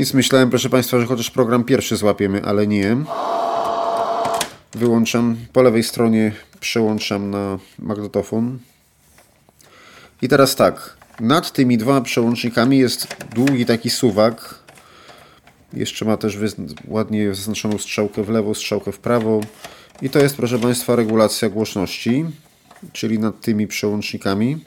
Więc 0.00 0.14
myślałem, 0.14 0.50
proszę 0.50 0.70
Państwa, 0.70 1.00
że 1.00 1.06
chociaż 1.06 1.30
program 1.30 1.64
pierwszy 1.64 1.96
złapiemy, 1.96 2.44
ale 2.44 2.66
nie. 2.66 2.96
Wyłączam, 4.72 5.36
po 5.52 5.62
lewej 5.62 5.82
stronie 5.82 6.32
przełączam 6.60 7.30
na 7.30 7.58
magnetofon. 7.78 8.58
I 10.22 10.28
teraz 10.28 10.56
tak, 10.56 10.96
nad 11.20 11.52
tymi 11.52 11.78
dwoma 11.78 12.00
przełącznikami 12.00 12.78
jest 12.78 13.16
długi 13.34 13.66
taki 13.66 13.90
suwak. 13.90 14.54
Jeszcze 15.72 16.04
ma 16.04 16.16
też 16.16 16.38
ładnie 16.88 17.34
zaznaczoną 17.34 17.78
strzałkę 17.78 18.22
w 18.22 18.28
lewo, 18.28 18.54
strzałkę 18.54 18.92
w 18.92 18.98
prawo. 18.98 19.40
I 20.02 20.10
to 20.10 20.18
jest, 20.18 20.36
proszę 20.36 20.58
Państwa, 20.58 20.96
regulacja 20.96 21.48
głośności, 21.48 22.24
czyli 22.92 23.18
nad 23.18 23.40
tymi 23.40 23.66
przełącznikami. 23.66 24.64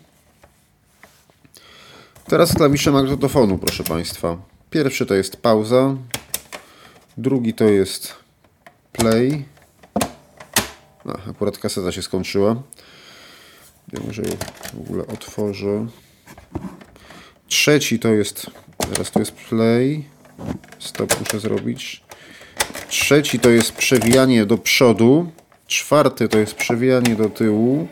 Teraz 2.27 2.53
klawisze 2.53 2.91
magnetofonu, 2.91 3.57
proszę 3.57 3.83
Państwa. 3.83 4.52
Pierwszy 4.73 5.05
to 5.05 5.13
jest 5.13 5.37
pauza, 5.37 5.95
drugi 7.17 7.53
to 7.53 7.63
jest 7.63 8.15
play. 8.91 9.45
A, 11.05 11.29
akurat 11.29 11.57
kaseta 11.57 11.91
się 11.91 12.01
skończyła. 12.01 12.55
Ja 13.93 13.99
może 14.07 14.21
ją 14.21 14.37
w 14.73 14.81
ogóle 14.81 15.07
otworzę. 15.07 15.87
Trzeci 17.47 17.99
to 17.99 18.13
jest, 18.13 18.45
teraz 18.77 19.11
to 19.11 19.19
jest 19.19 19.31
play. 19.31 20.05
Stop 20.79 21.19
muszę 21.19 21.39
zrobić. 21.39 22.03
Trzeci 22.87 23.39
to 23.39 23.49
jest 23.49 23.71
przewijanie 23.71 24.45
do 24.45 24.57
przodu. 24.57 25.31
Czwarty 25.67 26.27
to 26.27 26.37
jest 26.37 26.55
przewijanie 26.55 27.15
do 27.15 27.29
tyłu. 27.29 27.87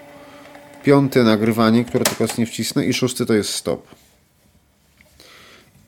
Piąty 0.84 1.24
nagrywanie, 1.24 1.86
które 1.86 2.06
teraz 2.06 2.38
nie 2.38 2.46
wcisnę. 2.46 2.86
I 2.86 2.94
szósty 2.94 3.26
to 3.26 3.34
jest 3.34 3.54
stop. 3.54 4.01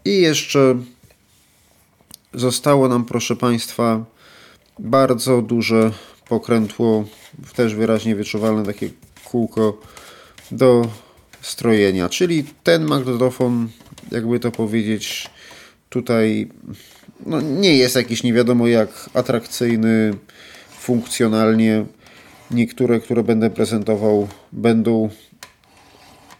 I 0.05 0.21
jeszcze 0.21 0.75
zostało 2.33 2.87
nam, 2.87 3.05
proszę 3.05 3.35
Państwa, 3.35 4.05
bardzo 4.79 5.41
duże 5.41 5.91
pokrętło, 6.29 7.05
też 7.55 7.75
wyraźnie 7.75 8.15
wyczuwalne 8.15 8.65
takie 8.65 8.89
kółko 9.23 9.81
do 10.51 10.87
strojenia. 11.41 12.09
Czyli 12.09 12.43
ten 12.63 12.85
magnetofon, 12.85 13.69
jakby 14.11 14.39
to 14.39 14.51
powiedzieć, 14.51 15.29
tutaj 15.89 16.49
no, 17.25 17.41
nie 17.41 17.77
jest 17.77 17.95
jakiś 17.95 18.23
nie 18.23 18.33
wiadomo 18.33 18.67
jak 18.67 19.09
atrakcyjny 19.13 20.13
funkcjonalnie. 20.79 21.85
Niektóre, 22.51 22.99
które 22.99 23.23
będę 23.23 23.49
prezentował, 23.49 24.27
będą 24.51 25.09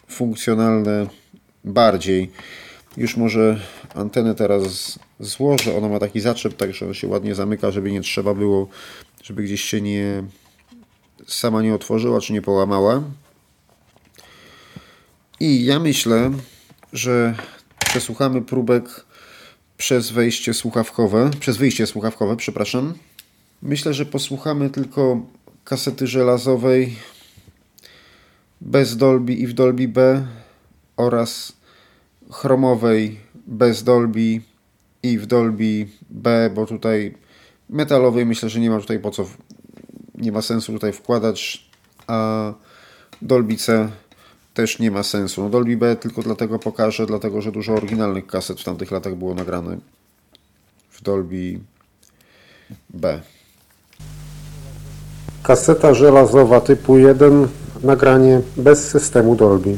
funkcjonalne 0.08 1.08
bardziej. 1.64 2.32
Już 2.98 3.18
może 3.18 3.60
antenę 3.96 4.36
teraz 4.36 5.00
złożę. 5.20 5.78
Ona 5.78 5.90
ma 5.90 6.00
taki 6.00 6.20
zaczep, 6.20 6.54
tak 6.54 6.74
że 6.74 6.96
się 6.96 7.08
ładnie 7.08 7.36
zamyka, 7.36 7.72
żeby 7.72 7.92
nie 7.92 8.02
trzeba 8.02 8.34
było, 8.34 8.68
żeby 9.24 9.44
gdzieś 9.44 9.62
się 9.62 9.82
nie 9.82 10.24
sama 11.28 11.62
nie 11.62 11.76
otworzyła, 11.76 12.22
czy 12.22 12.34
nie 12.34 12.42
połamała. 12.42 13.04
I 15.40 15.66
ja 15.66 15.80
myślę, 15.80 16.32
że 16.94 17.36
przesłuchamy 17.80 18.42
próbek 18.42 19.06
przez 19.78 20.12
wejście 20.12 20.54
słuchawkowe, 20.54 21.32
przez 21.40 21.58
wyjście 21.58 21.88
słuchawkowe, 21.88 22.38
przepraszam. 22.38 22.94
Myślę, 23.62 23.94
że 23.94 24.06
posłuchamy 24.06 24.70
tylko 24.70 25.26
kasety 25.64 26.08
żelazowej 26.08 26.96
bez 28.62 28.98
Dolby 28.98 29.34
i 29.34 29.48
w 29.48 29.54
Dolby 29.54 29.88
B 29.88 30.28
oraz 30.98 31.54
chromowej 32.34 33.20
bez 33.48 33.84
Dolby 33.84 34.42
i 35.04 35.18
w 35.18 35.26
Dolby 35.26 35.88
B, 36.10 36.50
bo 36.56 36.66
tutaj 36.66 37.18
metalowej 37.70 38.26
myślę, 38.26 38.50
że 38.50 38.60
nie 38.60 38.70
ma 38.70 38.80
tutaj 38.80 39.00
po 39.00 39.12
co, 39.12 39.26
nie 40.16 40.32
ma 40.32 40.42
sensu 40.42 40.74
tutaj 40.74 40.94
wkładać, 40.94 41.70
a 42.08 42.54
Dolby 43.22 43.56
C 43.56 43.90
też 44.54 44.80
nie 44.80 44.92
ma 44.92 45.04
sensu. 45.04 45.44
No 45.44 45.50
Dolby 45.50 45.78
B 45.78 45.96
tylko 45.96 46.22
dlatego 46.22 46.60
pokażę, 46.60 47.06
dlatego 47.06 47.42
że 47.42 47.52
dużo 47.52 47.74
oryginalnych 47.74 48.28
kaset 48.28 48.62
w 48.62 48.64
tamtych 48.64 48.92
latach 48.92 49.16
było 49.16 49.34
nagrane 49.34 49.78
w 50.90 51.04
Dolby 51.04 51.60
B. 52.90 53.22
Kaseta 55.44 55.94
żelazowa 55.94 56.62
typu 56.62 56.98
1, 56.98 57.48
nagranie 57.84 58.42
bez 58.58 58.90
systemu 58.90 59.36
Dolby. 59.36 59.78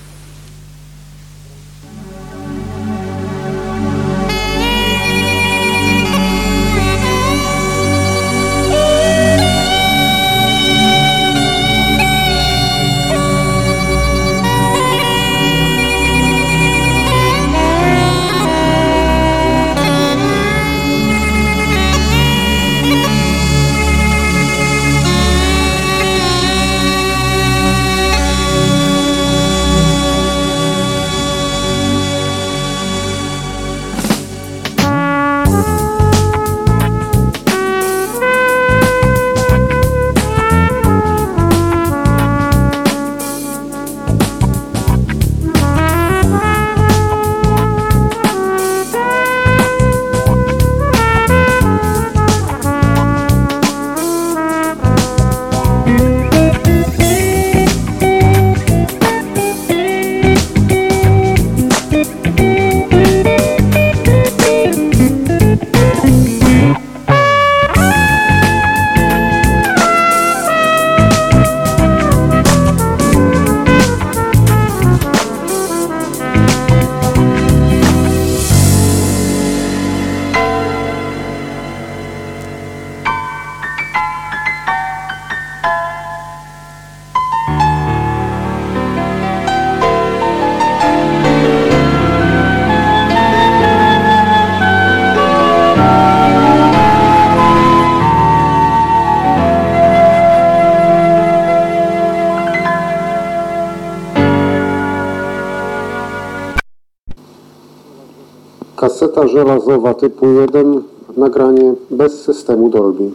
żelazowa 109.31 109.93
typu 109.93 110.27
1, 110.27 110.81
nagranie 111.17 111.73
bez 111.91 112.23
systemu 112.23 112.69
Dolby. 112.69 113.11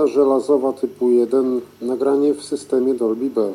Kaseta 0.00 0.14
żelazowa 0.14 0.72
typu 0.72 1.10
1. 1.10 1.60
Nagranie 1.82 2.34
w 2.34 2.44
systemie 2.44 2.94
Dolby 2.94 3.30
B. 3.30 3.52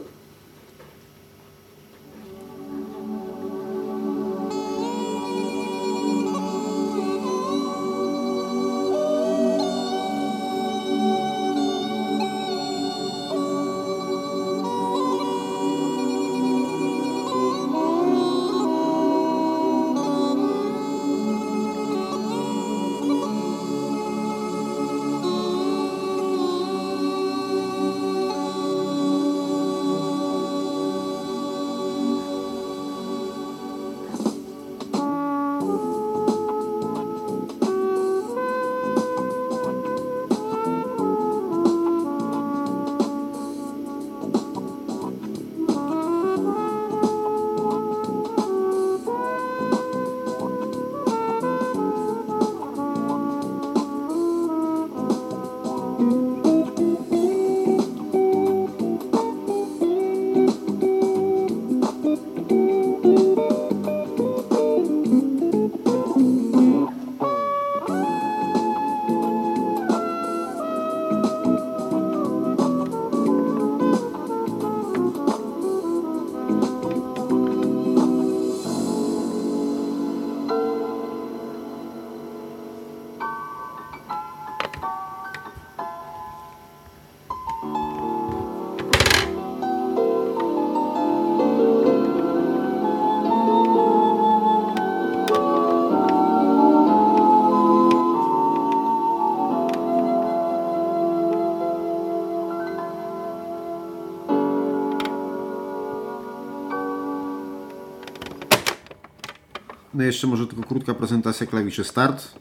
No 109.96 110.04
jeszcze 110.04 110.28
może 110.28 110.48
tylko 110.48 110.64
krótka 110.64 110.94
prezentacja 110.94 111.48
klawiszy 111.48 111.84
Start. 111.84 112.40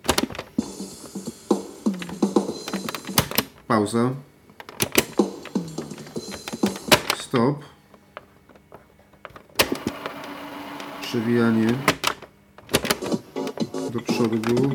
Pauza. 3.67 4.11
Stop. 7.19 7.65
Przewijanie 11.03 11.67
do 13.91 14.01
przodu. 14.01 14.71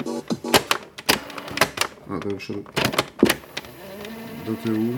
A, 2.10 2.20
do 2.20 2.36
przodu. 2.36 2.64
Do 4.46 4.54
tyłu. 4.64 4.94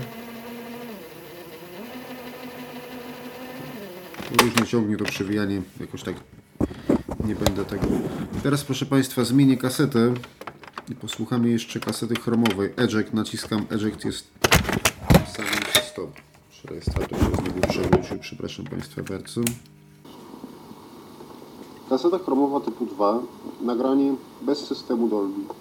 Różnie 4.41 4.65
ciągnie 4.65 4.97
to 4.97 5.05
przewijanie, 5.05 5.61
jakoś 5.79 6.03
tak 6.03 6.15
nie 7.31 7.35
będę 7.35 7.65
tego. 7.65 7.87
Teraz 8.43 8.63
proszę 8.63 8.85
Państwa 8.85 9.23
zmienię 9.23 9.57
kasetę 9.57 10.13
i 10.89 10.95
posłuchamy 10.95 11.49
jeszcze 11.49 11.79
kasety 11.79 12.15
chromowej. 12.15 12.73
Eject, 12.77 13.13
naciskam 13.13 13.65
Eject 13.71 14.05
jest 14.05 14.27
sam 15.35 15.45
stop. 15.83 16.11
Rejestrator 16.65 17.19
się 17.19 17.25
znowu 17.25 17.61
przewrócił, 17.69 18.19
przepraszam 18.19 18.65
Państwa 18.65 19.01
bardzo. 19.03 19.41
Kaseta 21.89 22.19
chromowa 22.19 22.59
typu 22.59 22.85
2, 22.85 23.19
nagranie 23.61 24.15
bez 24.41 24.59
systemu 24.67 25.07
Dolby. 25.07 25.60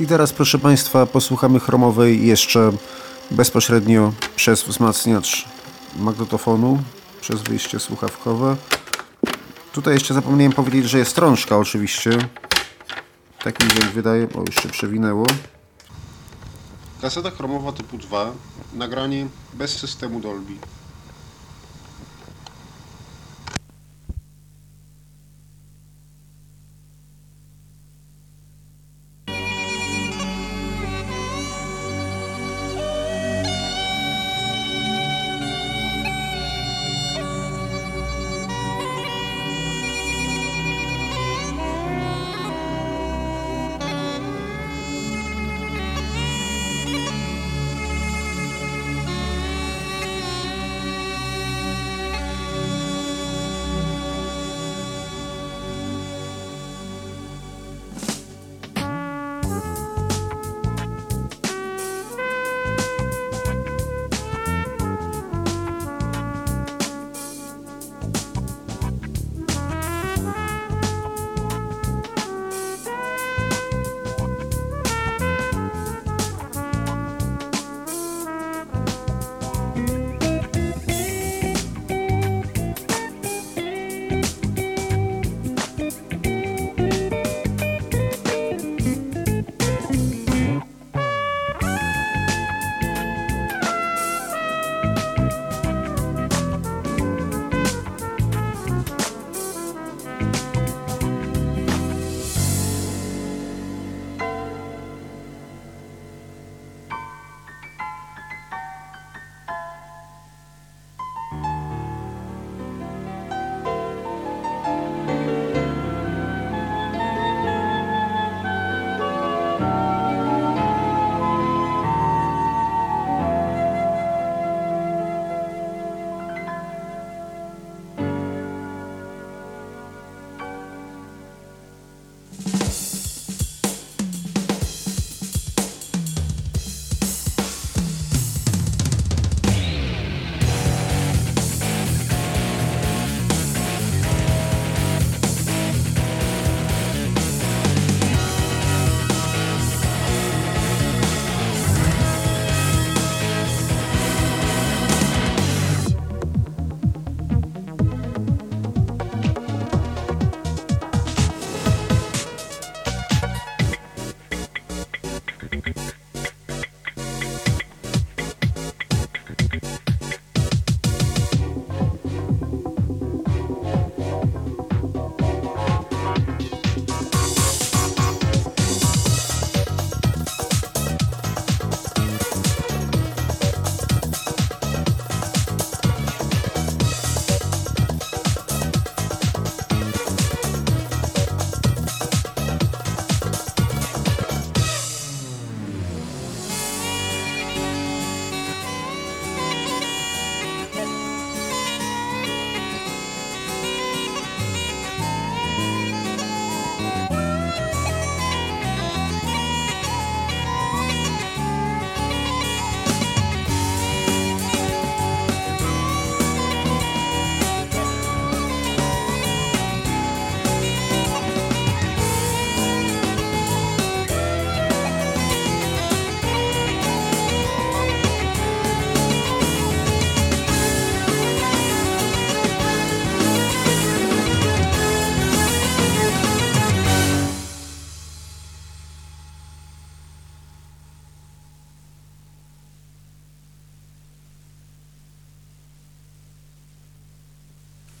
I 0.00 0.06
teraz, 0.06 0.32
proszę 0.32 0.58
Państwa, 0.58 1.06
posłuchamy 1.06 1.60
chromowej 1.60 2.26
jeszcze 2.26 2.72
bezpośrednio 3.30 4.12
przez 4.36 4.62
wzmacniacz 4.62 5.48
magnetofonu, 5.96 6.82
przez 7.20 7.42
wyjście 7.42 7.80
słuchawkowe. 7.80 8.56
Tutaj 9.72 9.94
jeszcze 9.94 10.14
zapomniałem 10.14 10.52
powiedzieć, 10.52 10.84
że 10.90 10.98
jest 10.98 11.18
rączka 11.18 11.58
oczywiście. 11.58 12.10
Taki 13.44 13.68
dźwięk 13.68 13.92
wydaje. 13.92 14.28
O, 14.34 14.40
już 14.46 14.54
się 14.62 14.68
przewinęło. 14.68 15.26
Kaseta 17.00 17.30
chromowa 17.30 17.72
typu 17.72 17.98
2. 17.98 18.32
Nagranie 18.74 19.26
bez 19.54 19.78
systemu 19.78 20.20
Dolby. 20.20 20.52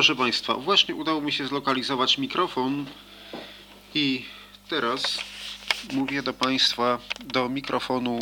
Proszę 0.00 0.16
Państwa, 0.16 0.54
właśnie 0.54 0.94
udało 0.94 1.20
mi 1.20 1.32
się 1.32 1.46
zlokalizować 1.46 2.18
mikrofon 2.18 2.86
i 3.94 4.24
teraz 4.68 5.18
mówię 5.92 6.22
do 6.22 6.32
Państwa 6.32 6.98
do 7.24 7.48
mikrofonu 7.48 8.18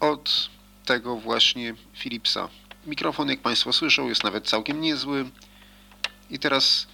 od 0.00 0.50
tego 0.84 1.16
właśnie 1.16 1.74
Philipsa. 1.98 2.48
Mikrofon, 2.86 3.28
jak 3.28 3.40
Państwo 3.40 3.72
słyszą, 3.72 4.08
jest 4.08 4.24
nawet 4.24 4.48
całkiem 4.48 4.80
niezły 4.80 5.30
i 6.30 6.38
teraz 6.38 6.86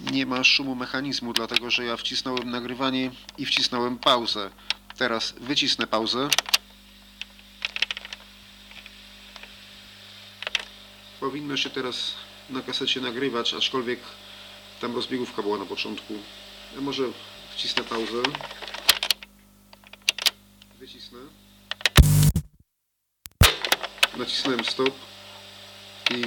nie 0.00 0.26
ma 0.26 0.44
szumu 0.44 0.74
mechanizmu, 0.74 1.32
dlatego 1.32 1.70
że 1.70 1.84
ja 1.84 1.96
wcisnąłem 1.96 2.50
nagrywanie 2.50 3.10
i 3.38 3.46
wcisnąłem 3.46 3.98
pauzę. 3.98 4.50
Teraz 4.96 5.34
wycisnę 5.40 5.86
pauzę. 5.86 6.28
Powinno 11.20 11.56
się 11.56 11.70
teraz 11.70 12.25
na 12.50 12.62
kasecie 12.62 13.00
nagrywać, 13.00 13.54
aczkolwiek 13.54 14.00
tam 14.80 14.94
rozbiegówka 14.94 15.42
była 15.42 15.58
na 15.58 15.66
początku. 15.66 16.14
Ja 16.74 16.80
może 16.80 17.04
wcisnę 17.54 17.84
pauzę. 17.84 18.22
Wycisnę. 20.78 21.18
Nacisnąłem 24.16 24.64
stop 24.64 24.94
i 26.10 26.22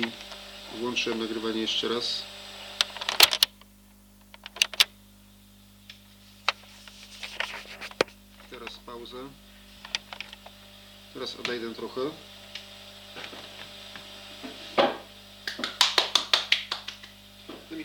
włączyłem 0.80 1.20
nagrywanie 1.20 1.62
jeszcze 1.62 1.88
raz. 1.88 2.24
Teraz 8.50 8.78
pauzę. 8.86 9.18
Teraz 11.14 11.36
odejdę 11.36 11.76
trochę. 11.76 12.02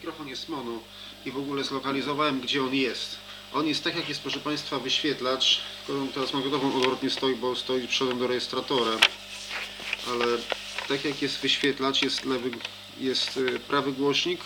Mikrofon 0.05 0.29
jest 0.29 0.49
mono 0.49 0.79
i 1.27 1.31
w 1.31 1.39
ogóle 1.39 1.65
zlokalizowałem 1.65 2.41
gdzie 2.41 2.63
on 2.63 2.75
jest. 2.75 3.17
On 3.55 3.67
jest 3.67 3.85
tak 3.85 3.97
jak 3.97 4.09
jest 4.09 4.21
proszę 4.21 4.41
Państwa 4.41 4.79
wyświetlacz, 4.79 5.61
on 5.89 6.09
teraz 6.09 6.33
magnetofon 6.33 6.77
odwrotnie 6.77 7.11
stoi, 7.11 7.35
bo 7.35 7.57
stoi 7.57 7.89
przodem 7.89 8.19
do 8.19 8.27
rejestratora. 8.27 8.91
Ale 10.09 10.27
tak 10.89 11.05
jak 11.05 11.23
jest 11.23 11.41
wyświetlacz, 11.41 12.03
jest 12.03 12.25
lewy, 12.25 12.51
jest 13.01 13.37
y, 13.37 13.61
prawy 13.61 13.93
głośnik, 13.93 14.41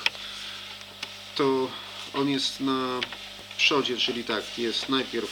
to 1.37 1.69
on 2.15 2.29
jest 2.29 2.61
na 2.61 3.01
przodzie, 3.57 3.97
czyli 3.97 4.25
tak, 4.25 4.59
jest 4.59 4.89
najpierw 4.89 5.31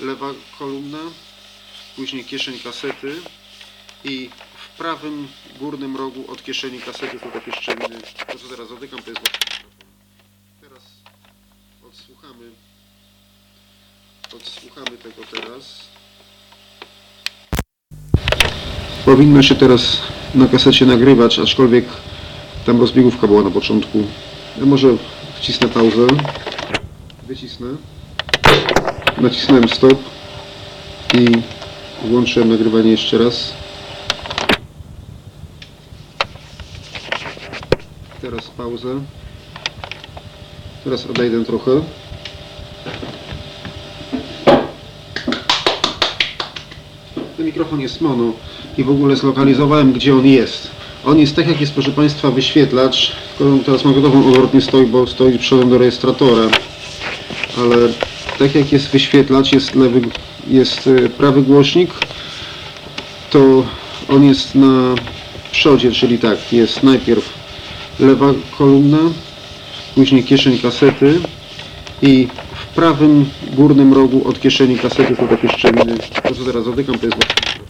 lewa 0.00 0.34
kolumna, 0.58 1.02
później 1.96 2.24
kieszeń 2.24 2.58
kasety 2.58 3.22
i 4.04 4.30
w 4.74 4.76
prawym 4.78 5.28
górnym 5.60 5.96
rogu 5.96 6.24
od 6.28 6.42
kieszeni 6.42 6.80
kasety 6.80 7.18
są 7.18 7.30
takie 7.30 7.52
szczeliny. 7.52 8.00
To 8.26 8.38
co 8.38 8.48
teraz 8.48 8.68
dotykam 8.68 9.02
to 9.02 9.10
jest. 9.10 9.22
Teraz 10.60 10.82
odsłuchamy 11.88 12.50
odsłuchamy 14.36 14.96
tego 14.96 15.22
teraz. 15.32 15.80
Powinno 19.04 19.42
się 19.42 19.54
teraz 19.54 20.02
na 20.34 20.48
kasecie 20.48 20.86
nagrywać, 20.86 21.38
aczkolwiek 21.38 21.84
tam 22.66 22.80
rozbiegówka 22.80 23.26
była 23.26 23.42
na 23.42 23.50
początku. 23.50 23.98
Ja 24.58 24.66
może 24.66 24.88
wcisnę 25.36 25.68
pauzę. 25.68 26.06
Wycisnę. 27.28 27.66
Nacisnąłem 29.20 29.68
stop 29.68 29.98
i 31.14 31.26
włączyłem 32.08 32.48
nagrywanie 32.48 32.90
jeszcze 32.90 33.18
raz. 33.18 33.61
Teraz 38.22 38.50
pauzę. 38.50 39.00
Teraz 40.84 41.06
odejdę 41.06 41.44
trochę. 41.44 41.70
Ten 47.36 47.46
mikrofon 47.46 47.80
jest 47.80 48.00
mono 48.00 48.32
i 48.78 48.84
w 48.84 48.90
ogóle 48.90 49.16
zlokalizowałem 49.16 49.92
gdzie 49.92 50.14
on 50.14 50.26
jest. 50.26 50.70
On 51.04 51.18
jest 51.18 51.36
tak 51.36 51.48
jak 51.48 51.60
jest 51.60 51.72
proszę 51.72 51.90
Państwa 51.90 52.30
wyświetlacz, 52.30 53.12
tylko 53.38 53.64
teraz 53.64 53.84
magnetofon 53.84 54.28
odwrotnie 54.28 54.60
stoi, 54.60 54.86
bo 54.86 55.06
stoi 55.06 55.38
przodem 55.38 55.70
do 55.70 55.78
rejestratora. 55.78 56.48
Ale 57.58 57.76
tak 58.38 58.54
jak 58.54 58.72
jest 58.72 58.88
wyświetlacz, 58.88 59.52
jest 59.52 59.74
lewy, 59.74 60.00
jest 60.48 60.86
y, 60.86 61.10
prawy 61.10 61.42
głośnik, 61.42 61.90
to 63.30 63.64
on 64.08 64.24
jest 64.24 64.54
na 64.54 64.94
przodzie, 65.52 65.92
czyli 65.92 66.18
tak, 66.18 66.52
jest 66.52 66.82
najpierw 66.82 67.41
lewa 68.00 68.26
kolumna, 68.58 68.98
później 69.94 70.24
kieszeń 70.24 70.58
kasety 70.58 71.20
i 72.02 72.28
w 72.54 72.66
prawym 72.66 73.30
górnym 73.52 73.92
rogu 73.92 74.28
od 74.28 74.40
kieszeni 74.40 74.78
kasety 74.78 75.16
są 75.16 75.28
takie 75.28 75.48
szczeliny. 75.48 75.98
To 76.22 76.34
co 76.34 76.44
teraz 76.44 76.64
dotykam 76.64 76.98
to 76.98 77.06
jest 77.06 77.16
właśnie. 77.16 77.64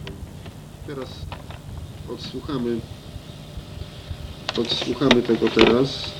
Teraz 0.87 1.09
odsłuchamy 2.13 2.79
odsłuchamy 4.59 5.21
tego 5.21 5.49
teraz. 5.49 6.11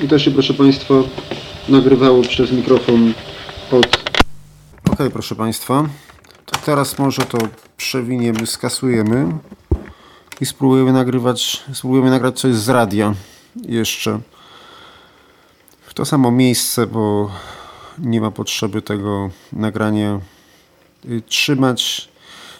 I 0.00 0.08
to 0.08 0.18
się 0.18 0.30
proszę 0.30 0.54
Państwa 0.54 0.94
nagrywało 1.68 2.22
przez 2.22 2.52
mikrofon 2.52 3.12
od... 3.72 4.04
Ok, 4.90 4.98
proszę 5.12 5.34
Państwa. 5.34 5.88
To 6.46 6.60
teraz 6.66 6.98
może 6.98 7.22
to 7.22 7.38
przewiniemy, 7.76 8.46
skasujemy 8.46 9.26
i 10.40 10.46
spróbujemy 10.46 10.92
nagrywać, 10.92 11.62
spróbujemy 11.72 12.10
nagrać 12.10 12.40
coś 12.40 12.54
z 12.54 12.68
radia 12.68 13.14
jeszcze 13.62 14.20
w 15.86 15.94
to 15.94 16.04
samo 16.04 16.30
miejsce, 16.30 16.86
bo 16.86 17.30
nie 17.98 18.20
ma 18.20 18.30
potrzeby 18.30 18.82
tego 18.82 19.30
nagrania 19.52 20.20
y, 21.04 21.22
trzymać. 21.28 22.08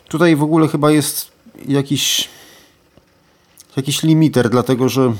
Tutaj 0.08 0.36
w 0.36 0.42
ogóle 0.42 0.68
chyba 0.68 0.90
jest 0.90 1.32
jakiś 1.68 2.28
jakiś 3.76 4.02
limiter, 4.02 4.50
dlatego 4.50 4.88
że 4.88 5.12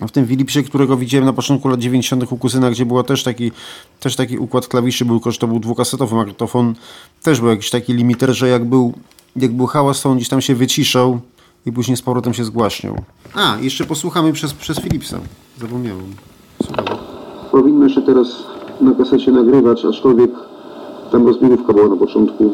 w 0.00 0.10
tym 0.10 0.26
Philipsie, 0.26 0.64
którego 0.64 0.96
widziałem 0.96 1.26
na 1.26 1.32
początku 1.32 1.68
lat 1.68 1.80
90. 1.80 2.32
u 2.32 2.36
kuzyna, 2.36 2.70
gdzie 2.70 2.86
było 2.86 3.02
też 3.02 3.22
taki, 3.22 3.52
też 4.00 4.16
taki 4.16 4.38
układ 4.38 4.66
klawiszy, 4.68 5.04
był, 5.04 5.20
to 5.20 5.46
był 5.46 5.60
dwukasetowy 5.60 6.16
magnetofon, 6.16 6.74
też 7.22 7.40
był 7.40 7.50
jakiś 7.50 7.70
taki 7.70 7.92
limiter, 7.92 8.34
że 8.34 8.48
jak 8.48 8.64
był, 8.64 8.94
jak 9.36 9.52
był 9.52 9.66
hałas, 9.66 10.02
to 10.02 10.10
on 10.10 10.16
gdzieś 10.16 10.28
tam 10.28 10.40
się 10.40 10.54
wyciszał 10.54 11.20
i 11.66 11.72
później 11.72 11.96
z 11.96 12.02
powrotem 12.02 12.34
się 12.34 12.44
zgłaśniał. 12.44 12.94
A, 13.34 13.56
jeszcze 13.60 13.84
posłuchamy 13.84 14.32
przez, 14.32 14.54
przez 14.54 14.80
Philipsa. 14.80 15.18
Zapomniałem. 15.60 16.14
Słuchamy. 16.62 16.88
Powinno 17.52 17.88
się 17.88 18.02
teraz 18.02 18.28
na 18.80 18.94
kasecie 18.94 19.32
nagrywać, 19.32 19.84
aczkolwiek 19.84 20.30
tam 21.12 21.26
rozbiegówka 21.26 21.72
była 21.72 21.88
na 21.88 21.96
początku. 21.96 22.52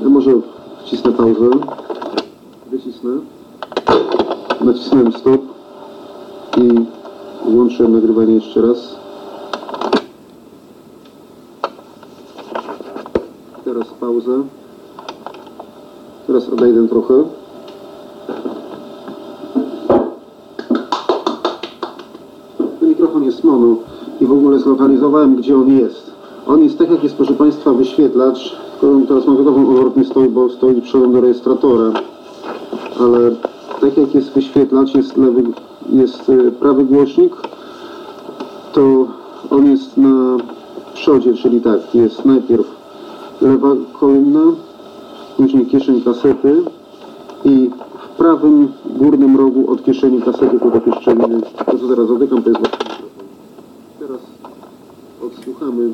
Ja 0.00 0.08
może 0.08 0.30
wcisnę 0.86 1.12
pauzę, 1.12 1.50
wycisnę, 2.70 3.10
nacisnąłem 4.60 5.12
stop 5.12 5.40
i 6.56 6.68
włączyłem 7.50 7.92
nagrywanie 7.92 8.34
jeszcze 8.34 8.62
raz. 8.62 8.96
Teraz 13.64 13.86
pauzę. 14.00 14.42
Teraz 16.26 16.48
odejdę 16.48 16.88
trochę. 16.88 17.37
Mikrofon 22.82 23.24
jest 23.24 23.44
mono 23.44 23.76
i 24.20 24.26
w 24.26 24.32
ogóle 24.32 24.58
zlokalizowałem, 24.58 25.36
gdzie 25.36 25.56
on 25.56 25.78
jest. 25.78 26.10
On 26.46 26.62
jest 26.62 26.78
tak, 26.78 26.90
jak 26.90 27.04
jest, 27.04 27.16
proszę 27.16 27.34
Państwa, 27.34 27.72
wyświetlacz. 27.72 28.56
Tylko 28.80 29.06
teraz 29.08 29.26
magnetofon 29.26 29.66
odwrotnie 29.66 30.04
stoi, 30.04 30.28
bo 30.28 30.48
stoi 30.48 30.82
przodem 30.82 31.12
do 31.12 31.20
rejestratora. 31.20 31.92
Ale 33.00 33.30
tak 33.80 33.96
jak 33.96 34.14
jest 34.14 34.32
wyświetlacz, 34.32 34.94
jest, 34.94 35.16
lewy, 35.16 35.42
jest 35.92 36.28
y, 36.28 36.52
prawy 36.52 36.84
głośnik, 36.84 37.34
to 38.72 39.06
on 39.50 39.70
jest 39.70 39.96
na 39.96 40.36
przodzie, 40.94 41.34
czyli 41.34 41.60
tak, 41.60 41.94
jest 41.94 42.24
najpierw 42.24 42.66
lewa 43.42 43.68
kolumna, 44.00 44.42
później 45.36 45.66
kieszeń 45.66 46.00
kasety 46.00 46.62
prawym 48.18 48.72
górnym 48.84 49.36
rogu 49.36 49.72
od 49.72 49.84
kieszeni 49.84 50.22
kasety 50.22 50.58
to 50.60 50.70
takie 50.70 51.00
szczeliny. 51.00 51.40
To 51.66 51.78
co 51.78 51.88
teraz 51.88 52.08
dotykam, 52.08 52.42
to 52.42 52.50
jest 52.50 52.60
właśnie 52.60 52.78
mikrofon. 52.84 53.26
Teraz 53.98 54.20
odsłuchamy 55.22 55.92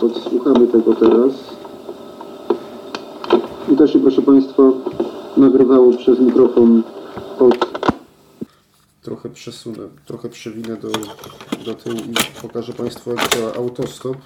odsłuchamy 0.00 0.66
tego 0.66 0.94
teraz. 0.94 1.32
I 3.72 3.76
to 3.76 3.86
się 3.86 3.98
proszę 3.98 4.22
Państwa 4.22 4.62
nagrywało 5.36 5.92
przez 5.92 6.20
mikrofon 6.20 6.82
od 7.38 7.70
Trochę 9.02 9.28
przesunę, 9.28 9.88
trochę 10.06 10.28
przewinę 10.28 10.76
do, 10.76 10.88
do 11.64 11.74
tyłu 11.74 11.96
i 11.96 12.42
pokażę 12.42 12.72
Państwu, 12.72 13.10
jak 13.10 13.36
działa 13.36 13.54
autostop. 13.54 14.16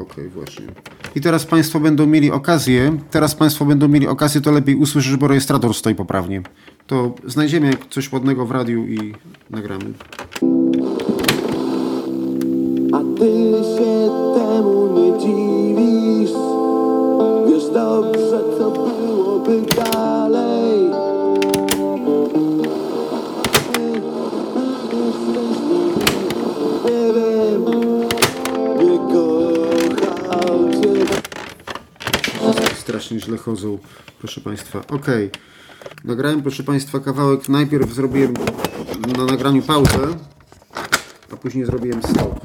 Okej, 0.00 0.28
właśnie. 0.28 0.66
I 1.14 1.20
teraz 1.20 1.46
Państwo 1.46 1.80
będą 1.80 2.06
mieli 2.06 2.30
okazję, 2.30 2.98
teraz 3.10 3.34
Państwo 3.34 3.64
będą 3.64 3.88
mieli 3.88 4.06
okazję 4.06 4.40
to 4.40 4.52
lepiej 4.52 4.74
usłyszeć, 4.74 5.16
bo 5.16 5.28
rejestrator 5.28 5.74
stoi 5.74 5.94
poprawnie. 5.94 6.42
To 6.86 7.14
znajdziemy 7.26 7.70
coś 7.90 8.12
ładnego 8.12 8.46
w 8.46 8.50
radiu 8.50 8.86
i 8.86 9.14
nagramy. 9.50 9.84
A 12.92 13.18
ty 13.18 13.30
się 13.76 14.10
temu 14.34 14.92
nie 14.96 15.18
dziwisz 15.18 16.36
Wiesz 17.48 17.64
dobrze 17.74 18.40
co 18.58 18.70
byłoby 18.70 19.62
dalej 19.76 19.89
strasznie 33.00 33.20
źle 33.20 33.36
chodzą, 33.36 33.78
proszę 34.18 34.40
Państwa. 34.40 34.80
Okej, 34.90 35.30
nagrałem, 36.04 36.42
proszę 36.42 36.62
Państwa, 36.62 37.00
kawałek. 37.00 37.48
Najpierw 37.48 37.92
zrobiłem 37.92 38.34
na 39.18 39.24
nagraniu 39.24 39.62
pauzę, 39.62 39.98
a 41.32 41.36
później 41.36 41.64
zrobiłem 41.64 42.02
stop. 42.02 42.40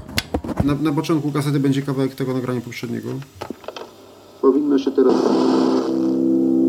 Na, 0.64 0.76
na 0.76 0.92
początku 0.92 1.32
kasety 1.32 1.60
będzie 1.60 1.82
kawałek 1.82 2.16
tego 2.16 2.34
nagrania 2.34 2.62
poprzedniego. 2.62 3.10
powinno 4.42 4.80
się 4.80 4.92
teraz 4.92 5.16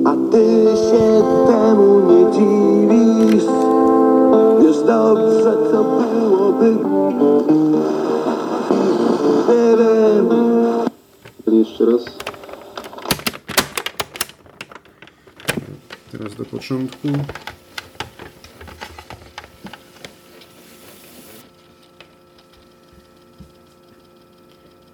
A 0.05 0.13
ty 0.33 0.65
się 0.91 1.25
temu 1.47 2.01
nie 2.11 2.33
dziwisz 2.33 3.49
Wiesz 4.63 4.79
dobrze 4.87 5.57
co 5.71 5.85
byłoby 5.85 6.77
Nie 9.49 9.77
wiem 11.53 11.59
jeszcze 11.59 11.85
raz. 11.85 12.05
Teraz 16.13 16.26
do 16.39 16.45
początku. 16.45 17.09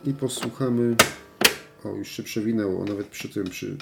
I 0.05 0.13
posłuchamy. 0.13 0.97
O, 1.85 1.89
już 1.89 2.09
się 2.09 2.23
przewinęło, 2.23 2.85
nawet 2.85 3.07
przy 3.07 3.29
tym, 3.29 3.45
przy, 3.45 3.77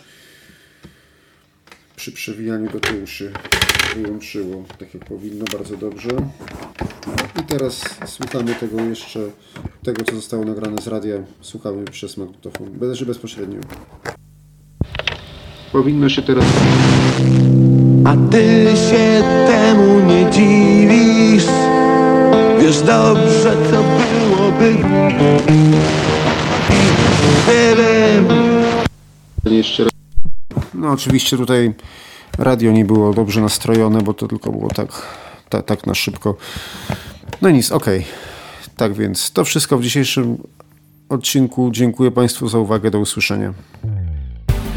przy 1.97 2.13
przewijaniu 2.13 2.71
do 2.71 2.81
tyłu 2.81 3.07
się 3.07 3.33
wyłączyło, 3.97 4.65
tak 4.79 4.95
jak 4.95 5.05
powinno, 5.05 5.45
bardzo 5.53 5.77
dobrze. 5.77 6.11
I 7.41 7.43
teraz 7.43 7.85
słuchamy 8.07 8.55
tego 8.55 8.81
jeszcze, 8.81 9.31
tego 9.83 10.05
co 10.05 10.15
zostało 10.15 10.45
nagrane 10.45 10.83
z 10.83 10.87
radia, 10.87 11.23
słuchamy 11.41 11.85
przez 11.85 12.17
magnetofon, 12.17 12.71
bez, 12.71 13.03
bezpośrednio. 13.03 13.61
Powinno 15.73 16.09
się 16.09 16.23
teraz 16.23 16.45
A 18.05 18.17
ty 18.31 18.67
się 18.91 19.23
temu 19.47 20.01
nie 20.01 20.31
dziwisz 20.31 21.47
Wiesz 22.61 22.83
dobrze 22.83 23.57
co 23.71 23.83
byłoby 23.83 24.77
jeszcze 29.61 29.85
raz. 29.85 29.93
No 30.75 30.91
oczywiście 30.91 31.37
tutaj 31.37 31.75
radio 32.39 32.73
nie 32.73 32.85
było 32.85 33.15
dobrze 33.15 33.41
nastrojone, 33.41 34.03
bo 34.03 34.15
to 34.15 34.29
tylko 34.29 34.53
było 34.53 34.69
tak, 34.69 34.89
tak, 35.49 35.67
tak 35.67 35.87
na 35.87 35.95
szybko. 35.95 36.37
No 37.43 37.51
nic, 37.51 37.73
okej. 37.73 38.05
Tak 38.77 38.95
więc 38.95 39.33
to 39.33 39.45
wszystko 39.45 39.79
w 39.79 39.83
dzisiejszym 39.83 40.39
odcinku. 41.09 41.71
Dziękuję 41.73 42.11
Państwu 42.11 42.49
za 42.49 42.59
uwagę. 42.59 42.91
Do 42.91 42.99
usłyszenia. 42.99 43.55